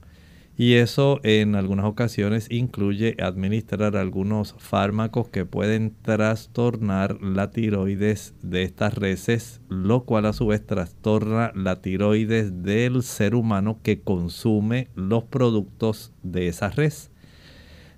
[0.58, 8.64] Y eso en algunas ocasiones incluye administrar algunos fármacos que pueden trastornar la tiroides de
[8.64, 14.90] estas reses, lo cual a su vez trastorna la tiroides del ser humano que consume
[14.94, 17.12] los productos de esa res.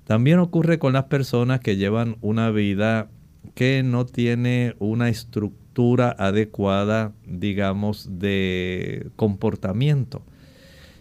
[0.05, 3.09] También ocurre con las personas que llevan una vida
[3.55, 10.23] que no tiene una estructura adecuada, digamos, de comportamiento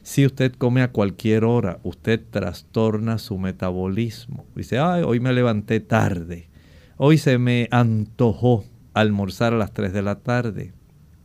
[0.02, 4.46] si usted come a cualquier hora, usted trastorna su metabolismo.
[4.54, 6.48] Dice, Ay, hoy me levanté tarde.
[6.96, 10.72] Hoy se me antojó almorzar a las 3 de la tarde.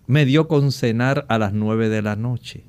[0.06, 2.66] Me dio con cenar a las 9 de la noche.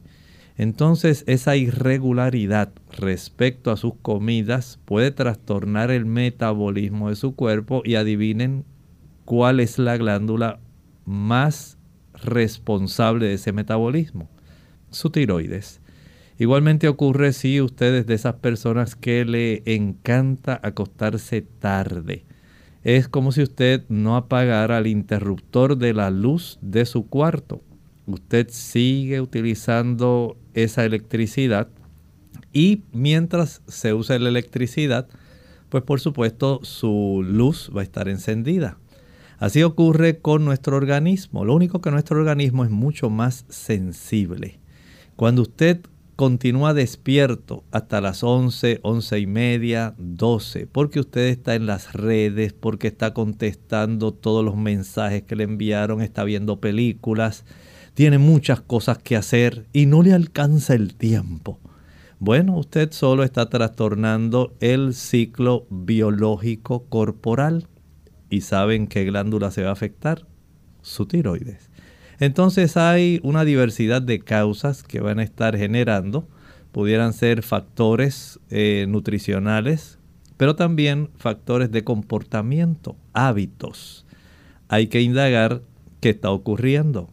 [0.56, 7.94] Entonces esa irregularidad respecto a sus comidas puede trastornar el metabolismo de su cuerpo y
[7.94, 8.64] adivinen
[9.24, 10.58] cuál es la glándula
[11.04, 11.78] más
[12.14, 14.28] responsable de ese metabolismo.
[14.90, 15.80] Su tiroides.
[16.38, 22.24] Igualmente ocurre si usted es de esas personas que le encanta acostarse tarde.
[22.84, 27.60] Es como si usted no apagara el interruptor de la luz de su cuarto.
[28.06, 31.68] Usted sigue utilizando esa electricidad
[32.52, 35.08] y mientras se usa la electricidad,
[35.68, 38.78] pues por supuesto su luz va a estar encendida.
[39.38, 41.44] Así ocurre con nuestro organismo.
[41.44, 44.60] Lo único que nuestro organismo es mucho más sensible.
[45.16, 45.80] Cuando usted
[46.18, 52.52] continúa despierto hasta las 11, 11 y media, 12, porque usted está en las redes,
[52.52, 57.44] porque está contestando todos los mensajes que le enviaron, está viendo películas,
[57.94, 61.60] tiene muchas cosas que hacer y no le alcanza el tiempo.
[62.18, 67.68] Bueno, usted solo está trastornando el ciclo biológico corporal.
[68.28, 70.26] ¿Y saben qué glándula se va a afectar?
[70.82, 71.67] Su tiroides.
[72.20, 76.28] Entonces hay una diversidad de causas que van a estar generando.
[76.72, 79.98] Pudieran ser factores eh, nutricionales,
[80.36, 84.04] pero también factores de comportamiento, hábitos.
[84.68, 85.62] Hay que indagar
[86.00, 87.10] qué está ocurriendo.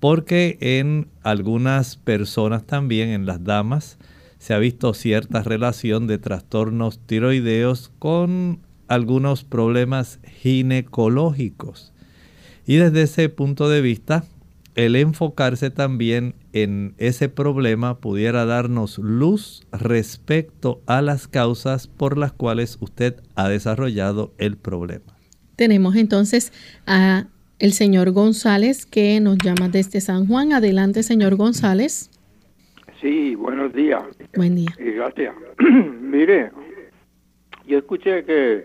[0.00, 3.98] Porque en algunas personas también, en las damas,
[4.38, 11.92] se ha visto cierta relación de trastornos tiroideos con algunos problemas ginecológicos.
[12.64, 14.24] Y desde ese punto de vista,
[14.78, 22.32] el enfocarse también en ese problema pudiera darnos luz respecto a las causas por las
[22.32, 25.18] cuales usted ha desarrollado el problema.
[25.56, 26.52] Tenemos entonces
[26.86, 27.26] a
[27.58, 30.52] el señor González que nos llama desde San Juan.
[30.52, 32.08] Adelante, señor González.
[33.00, 34.04] Sí, buenos días.
[34.36, 34.72] Buen día.
[34.78, 35.34] gracias.
[36.00, 36.52] Mire,
[37.66, 38.64] yo escuché que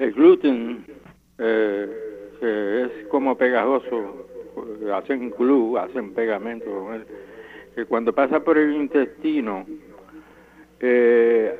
[0.00, 0.84] el gluten
[1.38, 1.88] eh,
[2.42, 4.23] es como pegajoso
[4.94, 6.88] hacen glue, hacen pegamento
[7.74, 9.66] que cuando pasa por el intestino,
[10.80, 11.54] eh,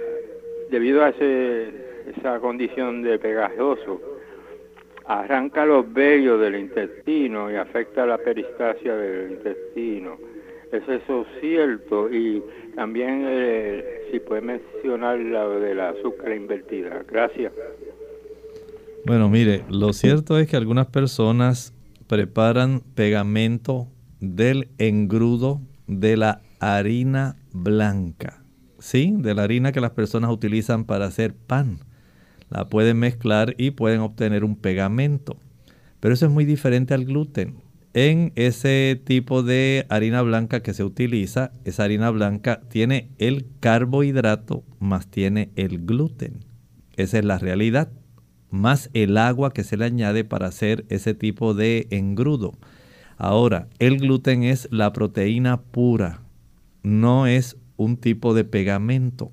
[0.71, 1.73] debido a ese,
[2.17, 4.01] esa condición de pegajoso,
[5.07, 10.17] arranca los vellos del intestino y afecta la peristasia del intestino.
[10.73, 12.13] ¿Es eso cierto?
[12.13, 12.43] Y
[12.75, 17.05] también eh, si puede mencionar la de la azúcar invertida.
[17.09, 17.53] Gracias.
[19.07, 21.74] Bueno, mire, lo cierto es que algunas personas
[22.07, 23.89] preparan pegamento
[24.21, 28.43] del engrudo de la harina blanca,
[28.79, 29.15] ¿sí?
[29.19, 31.79] De la harina que las personas utilizan para hacer pan.
[32.51, 35.37] La pueden mezclar y pueden obtener un pegamento.
[36.01, 37.63] Pero eso es muy diferente al gluten.
[37.95, 44.65] en ese tipo de harina blanca que se utiliza, esa harina blanca tiene el carbohidrato
[44.81, 46.45] más tiene el gluten.
[46.97, 47.93] Esa es la realidad.
[48.55, 52.53] Más el agua que se le añade para hacer ese tipo de engrudo.
[53.17, 56.23] Ahora, el gluten es la proteína pura,
[56.85, 59.33] no es un tipo de pegamento.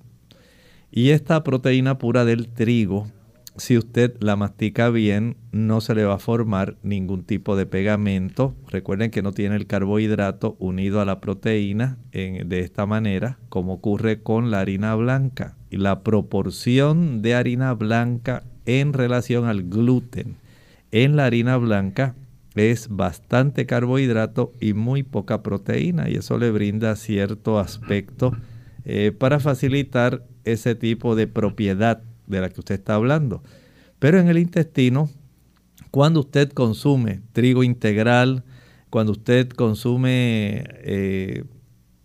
[0.91, 3.11] Y esta proteína pura del trigo
[3.57, 8.55] si usted la mastica bien, no se le va a formar ningún tipo de pegamento.
[8.69, 14.23] Recuerden que no tiene el carbohidrato unido a la proteína de esta manera, como ocurre
[14.23, 15.57] con la harina blanca.
[15.69, 20.37] Y la proporción de harina blanca en relación al gluten
[20.91, 22.15] en la harina blanca
[22.55, 26.09] es bastante carbohidrato y muy poca proteína.
[26.09, 28.35] Y eso le brinda cierto aspecto
[28.83, 33.41] eh, para facilitar ese tipo de propiedad de la que usted está hablando.
[33.99, 35.09] Pero en el intestino,
[35.91, 38.43] cuando usted consume trigo integral,
[38.89, 41.43] cuando usted consume eh,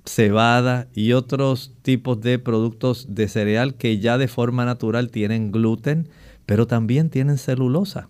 [0.04, 6.08] cebada y otros tipos de productos de cereal que ya de forma natural tienen gluten,
[6.46, 8.08] pero también tienen celulosa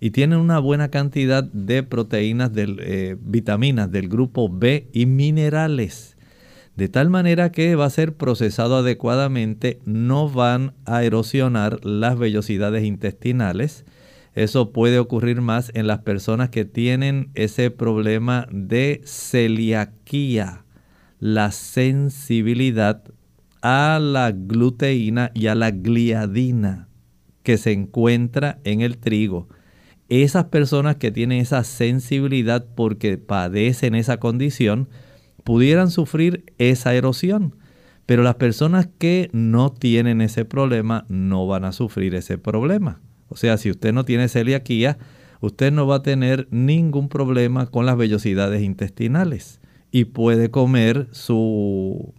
[0.00, 6.16] y tienen una buena cantidad de proteínas, de eh, vitaminas del grupo B y minerales
[6.76, 12.84] de tal manera que va a ser procesado adecuadamente, no van a erosionar las vellosidades
[12.84, 13.84] intestinales.
[14.34, 20.64] Eso puede ocurrir más en las personas que tienen ese problema de celiaquía,
[21.20, 23.02] la sensibilidad
[23.60, 26.88] a la gluteína y a la gliadina
[27.42, 29.48] que se encuentra en el trigo.
[30.08, 34.88] Esas personas que tienen esa sensibilidad porque padecen esa condición,
[35.44, 37.56] pudieran sufrir esa erosión.
[38.06, 43.00] Pero las personas que no tienen ese problema no van a sufrir ese problema.
[43.28, 44.98] O sea, si usted no tiene celiaquía,
[45.40, 52.12] usted no va a tener ningún problema con las vellosidades intestinales y puede comer su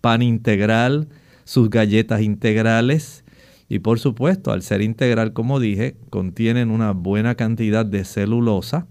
[0.00, 1.08] pan integral,
[1.44, 3.24] sus galletas integrales
[3.70, 8.86] y por supuesto, al ser integral, como dije, contienen una buena cantidad de celulosa,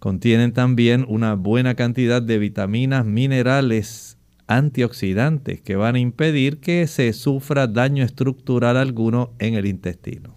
[0.00, 4.16] Contienen también una buena cantidad de vitaminas, minerales,
[4.46, 10.34] antioxidantes que van a impedir que se sufra daño estructural alguno en el intestino.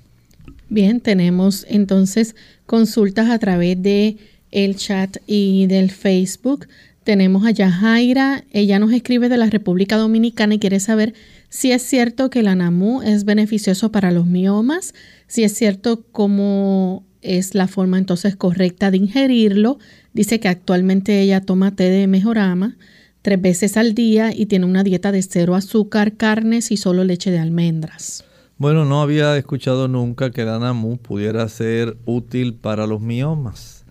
[0.67, 4.17] Bien, tenemos entonces consultas a través de
[4.51, 6.67] el chat y del Facebook.
[7.05, 11.13] Tenemos a Yajaira, ella nos escribe de la República Dominicana y quiere saber
[11.53, 14.95] si es cierto que el anamú es beneficioso para los miomas,
[15.27, 19.77] si es cierto cómo es la forma entonces correcta de ingerirlo.
[20.13, 22.75] Dice que actualmente ella toma té de mejorama
[23.21, 27.29] tres veces al día y tiene una dieta de cero azúcar, carnes y solo leche
[27.29, 28.25] de almendras.
[28.57, 33.85] Bueno, no había escuchado nunca que Danamu pudiera ser útil para los miomas.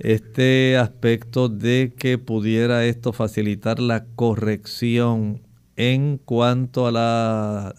[0.00, 5.43] Este aspecto de que pudiera esto facilitar la corrección
[5.76, 7.74] en cuanto a la,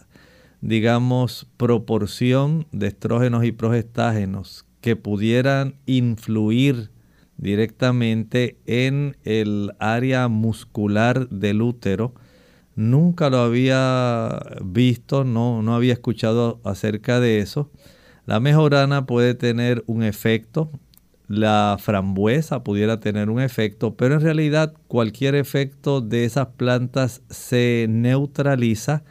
[0.61, 6.91] digamos, proporción de estrógenos y progestágenos que pudieran influir
[7.37, 12.13] directamente en el área muscular del útero.
[12.75, 17.71] Nunca lo había visto, no, no había escuchado acerca de eso.
[18.25, 20.71] La mejorana puede tener un efecto,
[21.27, 27.87] la frambuesa pudiera tener un efecto, pero en realidad cualquier efecto de esas plantas se
[27.89, 29.03] neutraliza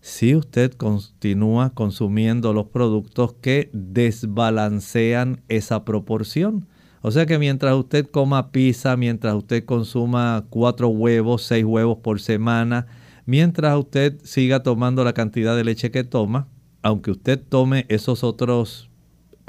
[0.00, 6.66] si usted continúa consumiendo los productos que desbalancean esa proporción.
[7.02, 12.20] O sea que mientras usted coma pizza, mientras usted consuma cuatro huevos, seis huevos por
[12.20, 12.86] semana,
[13.26, 16.48] mientras usted siga tomando la cantidad de leche que toma,
[16.82, 18.89] aunque usted tome esos otros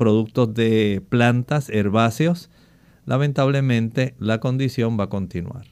[0.01, 2.49] productos de plantas, herbáceos,
[3.05, 5.67] lamentablemente la condición va a continuar.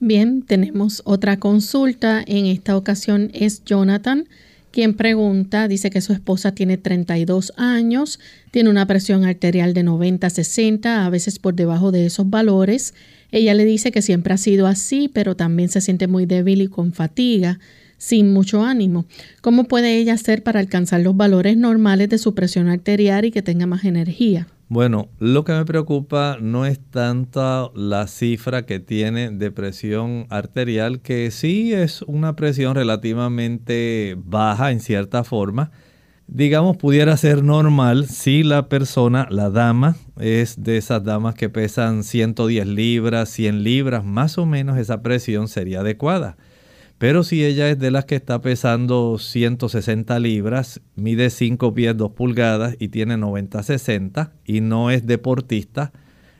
[0.00, 2.24] Bien, tenemos otra consulta.
[2.26, 4.24] En esta ocasión es Jonathan
[4.70, 8.20] quien pregunta, dice que su esposa tiene 32 años,
[8.50, 12.92] tiene una presión arterial de 90-60, a veces por debajo de esos valores.
[13.32, 16.68] Ella le dice que siempre ha sido así, pero también se siente muy débil y
[16.68, 17.58] con fatiga,
[17.98, 19.06] sin mucho ánimo.
[19.40, 23.42] ¿Cómo puede ella hacer para alcanzar los valores normales de su presión arterial y que
[23.42, 24.48] tenga más energía?
[24.68, 31.00] Bueno, lo que me preocupa no es tanto la cifra que tiene de presión arterial,
[31.00, 35.70] que sí es una presión relativamente baja en cierta forma.
[36.26, 42.02] Digamos, pudiera ser normal si la persona, la dama, es de esas damas que pesan
[42.02, 46.36] 110 libras, 100 libras, más o menos esa presión sería adecuada.
[46.98, 52.12] Pero si ella es de las que está pesando 160 libras, mide 5 pies 2
[52.12, 55.92] pulgadas y tiene 90-60 y no es deportista,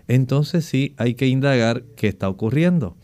[0.08, 2.96] entonces sí hay que indagar qué está ocurriendo.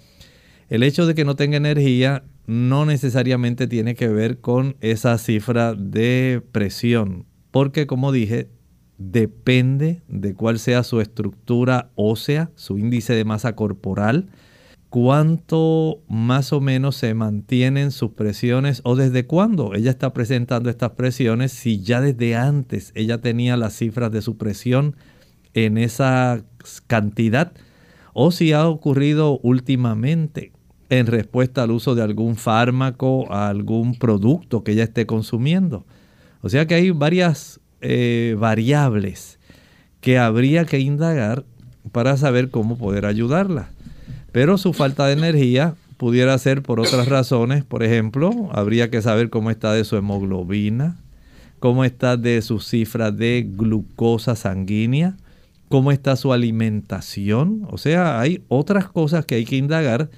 [0.70, 5.74] El hecho de que no tenga energía no necesariamente tiene que ver con esa cifra
[5.74, 8.48] de presión, porque como dije,
[8.96, 14.30] depende de cuál sea su estructura ósea, su índice de masa corporal,
[14.92, 20.90] cuánto más o menos se mantienen sus presiones o desde cuándo ella está presentando estas
[20.90, 24.94] presiones, si ya desde antes ella tenía las cifras de su presión
[25.54, 26.44] en esa
[26.88, 27.54] cantidad
[28.12, 30.52] o si ha ocurrido últimamente
[30.90, 35.86] en respuesta al uso de algún fármaco, a algún producto que ella esté consumiendo.
[36.42, 39.38] O sea que hay varias eh, variables
[40.02, 41.46] que habría que indagar
[41.92, 43.70] para saber cómo poder ayudarla.
[44.32, 47.64] Pero su falta de energía pudiera ser por otras razones.
[47.64, 50.96] Por ejemplo, habría que saber cómo está de su hemoglobina,
[51.60, 55.16] cómo está de su cifra de glucosa sanguínea,
[55.68, 57.68] cómo está su alimentación.
[57.70, 60.10] O sea, hay otras cosas que hay que indagar,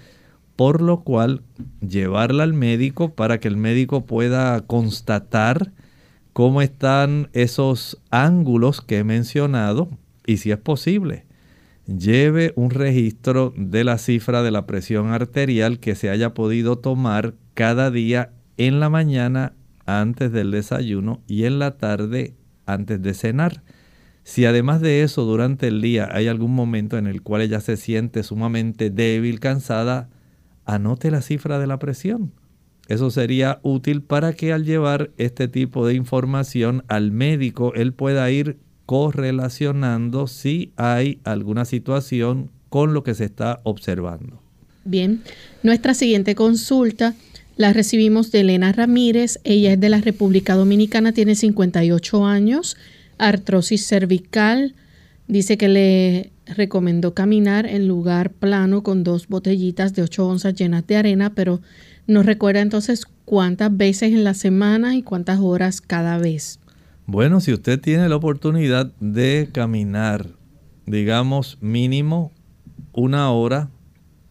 [0.57, 1.43] por lo cual
[1.87, 5.73] llevarla al médico para que el médico pueda constatar
[6.33, 9.89] cómo están esos ángulos que he mencionado
[10.25, 11.25] y si es posible
[11.87, 17.35] lleve un registro de la cifra de la presión arterial que se haya podido tomar
[17.55, 19.55] cada día en la mañana
[19.87, 22.35] antes del desayuno y en la tarde
[22.67, 23.63] antes de cenar.
[24.23, 27.77] Si además de eso durante el día hay algún momento en el cual ella se
[27.77, 30.09] siente sumamente débil, cansada,
[30.65, 32.33] anote la cifra de la presión.
[32.89, 38.31] Eso sería útil para que al llevar este tipo de información al médico, él pueda
[38.31, 44.43] ir correlacionando si hay alguna situación con lo que se está observando.
[44.85, 45.23] Bien,
[45.63, 47.15] nuestra siguiente consulta
[47.57, 49.39] la recibimos de Elena Ramírez.
[49.45, 52.77] Ella es de la República Dominicana, tiene 58 años,
[53.17, 54.75] artrosis cervical.
[55.29, 60.87] Dice que le recomendó caminar en lugar plano con dos botellitas de 8 onzas llenas
[60.87, 61.63] de arena, pero
[62.07, 66.59] no recuerda entonces cuántas veces en la semana y cuántas horas cada vez.
[67.07, 70.27] Bueno, si usted tiene la oportunidad de caminar,
[70.87, 72.33] digamos mínimo
[72.93, 73.69] una hora,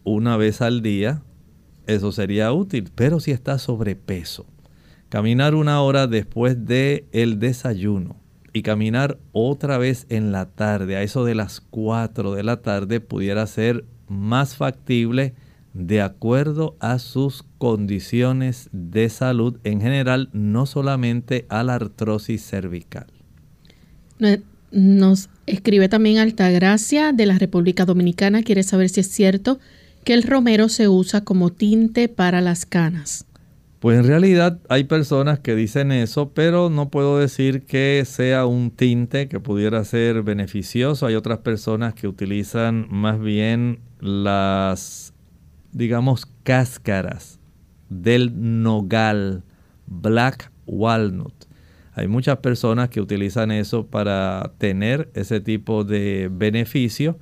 [0.02, 1.22] una vez al día,
[1.86, 2.90] eso sería útil.
[2.92, 4.46] Pero si está sobrepeso,
[5.08, 8.16] caminar una hora después del el desayuno
[8.52, 12.98] y caminar otra vez en la tarde, a eso de las 4 de la tarde,
[13.00, 15.34] pudiera ser más factible
[15.74, 23.06] de acuerdo a sus condiciones de salud en general, no solamente a la artrosis cervical.
[24.70, 29.58] Nos escribe también Altagracia de la República Dominicana, quiere saber si es cierto
[30.04, 33.26] que el romero se usa como tinte para las canas.
[33.80, 38.70] Pues en realidad hay personas que dicen eso, pero no puedo decir que sea un
[38.70, 41.06] tinte que pudiera ser beneficioso.
[41.06, 45.13] Hay otras personas que utilizan más bien las
[45.74, 47.38] digamos, cáscaras
[47.90, 49.42] del nogal,
[49.86, 51.34] black walnut.
[51.92, 57.18] Hay muchas personas que utilizan eso para tener ese tipo de beneficio,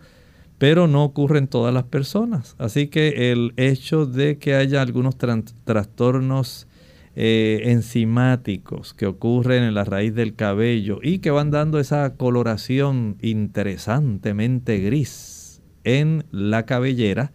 [0.58, 2.54] pero no ocurre en todas las personas.
[2.58, 6.68] Así que el hecho de que haya algunos trastornos
[7.14, 13.18] eh, enzimáticos que ocurren en la raíz del cabello y que van dando esa coloración
[13.20, 17.32] interesantemente gris en la cabellera,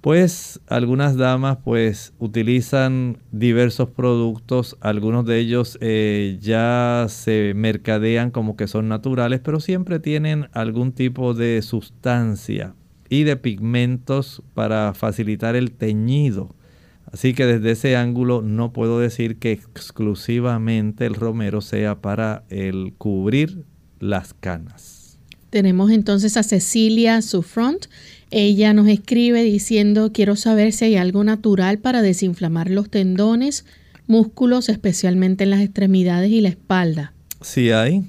[0.00, 8.56] pues algunas damas pues utilizan diversos productos, algunos de ellos eh, ya se mercadean como
[8.56, 12.74] que son naturales, pero siempre tienen algún tipo de sustancia
[13.08, 16.54] y de pigmentos para facilitar el teñido.
[17.10, 22.92] Así que desde ese ángulo no puedo decir que exclusivamente el romero sea para el
[22.98, 23.64] cubrir
[23.98, 25.18] las canas.
[25.50, 27.86] Tenemos entonces a Cecilia Sufront
[28.30, 33.64] ella nos escribe diciendo, quiero saber si hay algo natural para desinflamar los tendones,
[34.06, 37.12] músculos, especialmente en las extremidades y la espalda.
[37.40, 38.04] Sí hay.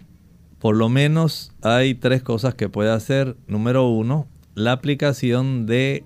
[0.60, 3.38] Por lo menos hay tres cosas que puede hacer.
[3.48, 6.04] Número uno, la aplicación de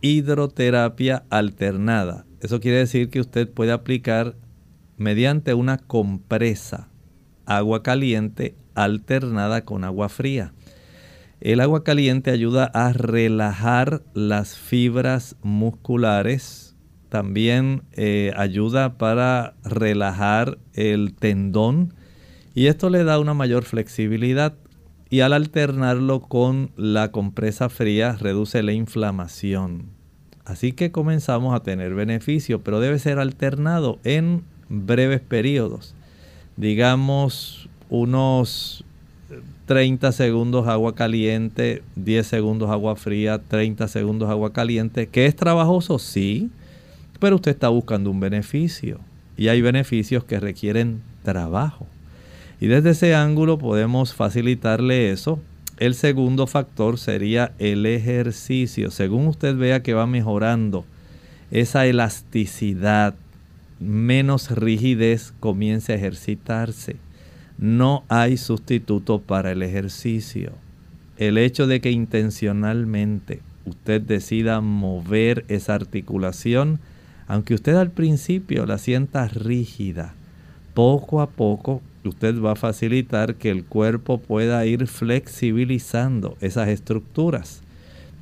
[0.00, 2.24] hidroterapia alternada.
[2.40, 4.34] Eso quiere decir que usted puede aplicar
[4.96, 6.88] mediante una compresa
[7.44, 10.52] agua caliente alternada con agua fría.
[11.42, 16.76] El agua caliente ayuda a relajar las fibras musculares.
[17.08, 21.94] También eh, ayuda para relajar el tendón.
[22.54, 24.54] Y esto le da una mayor flexibilidad.
[25.10, 29.86] Y al alternarlo con la compresa fría reduce la inflamación.
[30.44, 35.96] Así que comenzamos a tener beneficio, pero debe ser alternado en breves periodos.
[36.56, 38.84] Digamos unos
[39.66, 45.98] 30 segundos agua caliente, 10 segundos agua fría, 30 segundos agua caliente, que es trabajoso,
[45.98, 46.50] sí,
[47.20, 48.98] pero usted está buscando un beneficio
[49.36, 51.86] y hay beneficios que requieren trabajo.
[52.60, 55.40] Y desde ese ángulo podemos facilitarle eso.
[55.78, 58.90] El segundo factor sería el ejercicio.
[58.90, 60.84] Según usted vea que va mejorando
[61.50, 63.14] esa elasticidad,
[63.80, 66.96] menos rigidez, comience a ejercitarse.
[67.62, 70.50] No hay sustituto para el ejercicio.
[71.16, 76.80] El hecho de que intencionalmente usted decida mover esa articulación,
[77.28, 80.14] aunque usted al principio la sienta rígida,
[80.74, 87.62] poco a poco usted va a facilitar que el cuerpo pueda ir flexibilizando esas estructuras.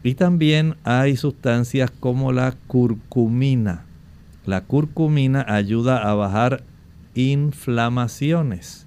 [0.02, 3.86] Y también hay sustancias como la curcumina.
[4.44, 6.62] La curcumina ayuda a bajar
[7.14, 8.86] inflamaciones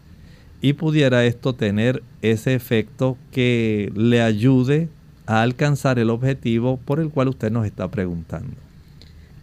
[0.63, 4.87] y pudiera esto tener ese efecto que le ayude
[5.25, 8.55] a alcanzar el objetivo por el cual usted nos está preguntando.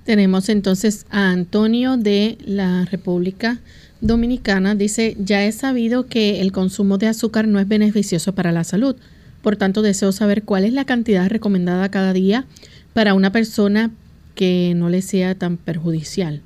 [0.05, 3.61] Tenemos entonces a Antonio de la República
[4.01, 4.75] Dominicana.
[4.75, 8.97] Dice, ya he sabido que el consumo de azúcar no es beneficioso para la salud.
[9.43, 12.47] Por tanto, deseo saber cuál es la cantidad recomendada cada día
[12.95, 13.91] para una persona
[14.35, 16.41] que no le sea tan perjudicial.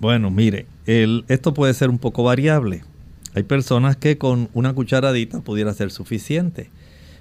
[0.00, 2.82] Bueno, mire, el, esto puede ser un poco variable.
[3.36, 6.70] Hay personas que con una cucharadita pudiera ser suficiente.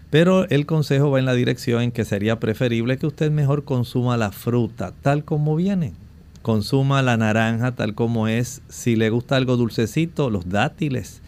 [0.10, 4.18] Pero el consejo va en la dirección en que sería preferible que usted mejor consuma
[4.18, 5.94] la fruta tal como viene.
[6.42, 8.64] Consuma la naranja tal como es.
[8.70, 11.22] Si le gusta algo dulcecito, los dátiles.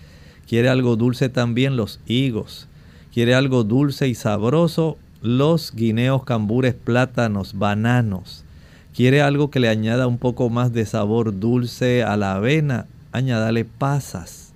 [0.47, 2.67] Quiere algo dulce también, los higos
[3.17, 8.43] quiere algo dulce y sabroso, los guineos, cambures, plátanos, bananos.
[8.95, 13.65] Quiere algo que le añada un poco más de sabor dulce a la avena, añádale
[13.65, 14.46] pasas.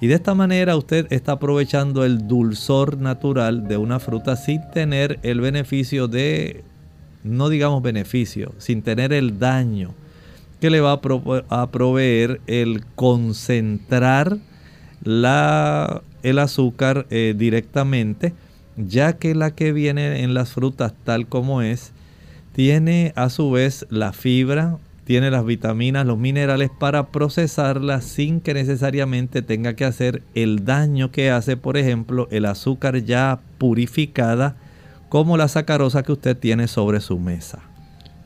[0.00, 5.18] Y de esta manera usted está aprovechando el dulzor natural de una fruta sin tener
[5.22, 6.62] el beneficio de,
[7.24, 9.94] no digamos beneficio, sin tener el daño
[10.60, 11.00] que le va
[11.48, 14.38] a, proveer el concentrar
[15.02, 18.34] la el azúcar eh, directamente,
[18.76, 21.92] ya que la que viene en las frutas tal como es,
[22.52, 24.78] tiene a su vez la fibra,
[25.08, 31.10] tiene las vitaminas, los minerales para procesarla sin que necesariamente tenga que hacer el daño
[31.10, 34.56] que hace, por ejemplo, el azúcar ya purificada,
[35.08, 37.62] como la sacarosa que usted tiene sobre su mesa.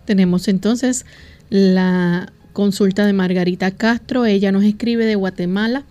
[0.07, 1.07] Tenemos entonces
[1.51, 4.27] la consulta de Margarita Castro.
[4.27, 5.85] Ella nos escribe de Guatemala.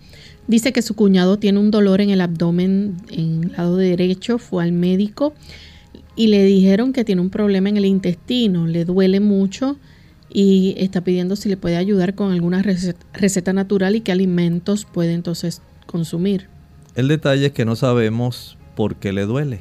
[0.46, 4.62] Dice que su cuñado tiene un dolor en el abdomen en el lado derecho, fue
[4.62, 5.32] al médico
[6.16, 9.78] y le dijeron que tiene un problema en el intestino, le duele mucho
[10.32, 15.12] y está pidiendo si le puede ayudar con alguna receta, natural y qué alimentos puede
[15.12, 16.48] entonces consumir.
[16.94, 19.60] El detalle es que no sabemos por qué le duele.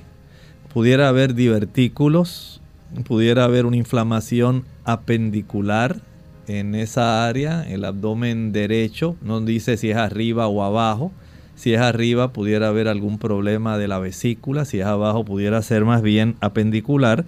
[0.73, 2.61] Pudiera haber divertículos,
[3.05, 6.01] pudiera haber una inflamación apendicular,
[6.47, 11.11] en esa área, el abdomen derecho, no dice si es arriba o abajo.
[11.55, 15.85] Si es arriba pudiera haber algún problema de la vesícula, si es abajo pudiera ser
[15.85, 17.25] más bien apendicular.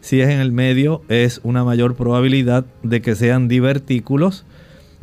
[0.00, 4.44] Si es en el medio es una mayor probabilidad de que sean divertículos,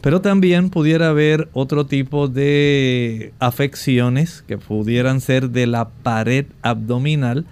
[0.01, 7.45] pero también pudiera haber otro tipo de afecciones que pudieran ser de la pared abdominal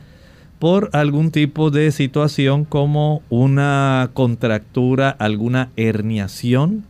[0.60, 6.86] por algún tipo de situación como una contractura, alguna herniación.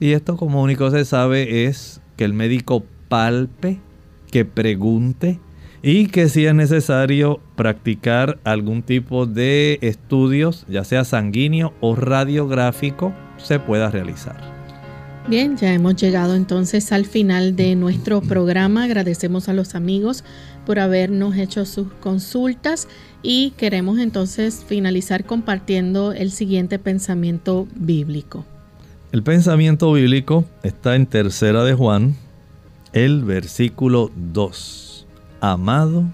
[0.00, 3.78] Y esto como único se sabe es que el médico palpe,
[4.30, 5.38] que pregunte
[5.82, 13.12] y que si es necesario practicar algún tipo de estudios, ya sea sanguíneo o radiográfico,
[13.36, 14.36] se pueda realizar.
[15.28, 18.84] Bien, ya hemos llegado entonces al final de nuestro programa.
[18.84, 20.24] Agradecemos a los amigos
[20.64, 22.88] por habernos hecho sus consultas
[23.22, 28.46] y queremos entonces finalizar compartiendo el siguiente pensamiento bíblico.
[29.10, 32.14] El pensamiento bíblico está en Tercera de Juan,
[32.92, 35.06] el versículo 2.
[35.40, 36.04] Amado,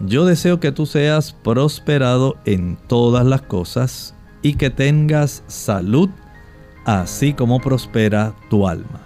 [0.00, 6.08] yo deseo que tú seas prosperado en todas las cosas y que tengas salud
[6.84, 9.00] así como prospera tu alma.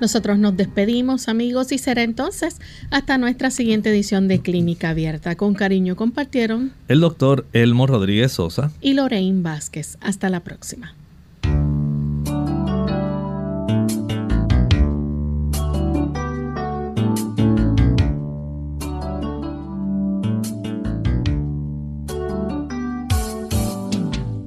[0.00, 5.36] Nosotros nos despedimos amigos y será entonces hasta nuestra siguiente edición de Clínica Abierta.
[5.36, 9.96] Con cariño compartieron el doctor Elmo Rodríguez Sosa y Lorraine Vázquez.
[10.00, 10.94] Hasta la próxima.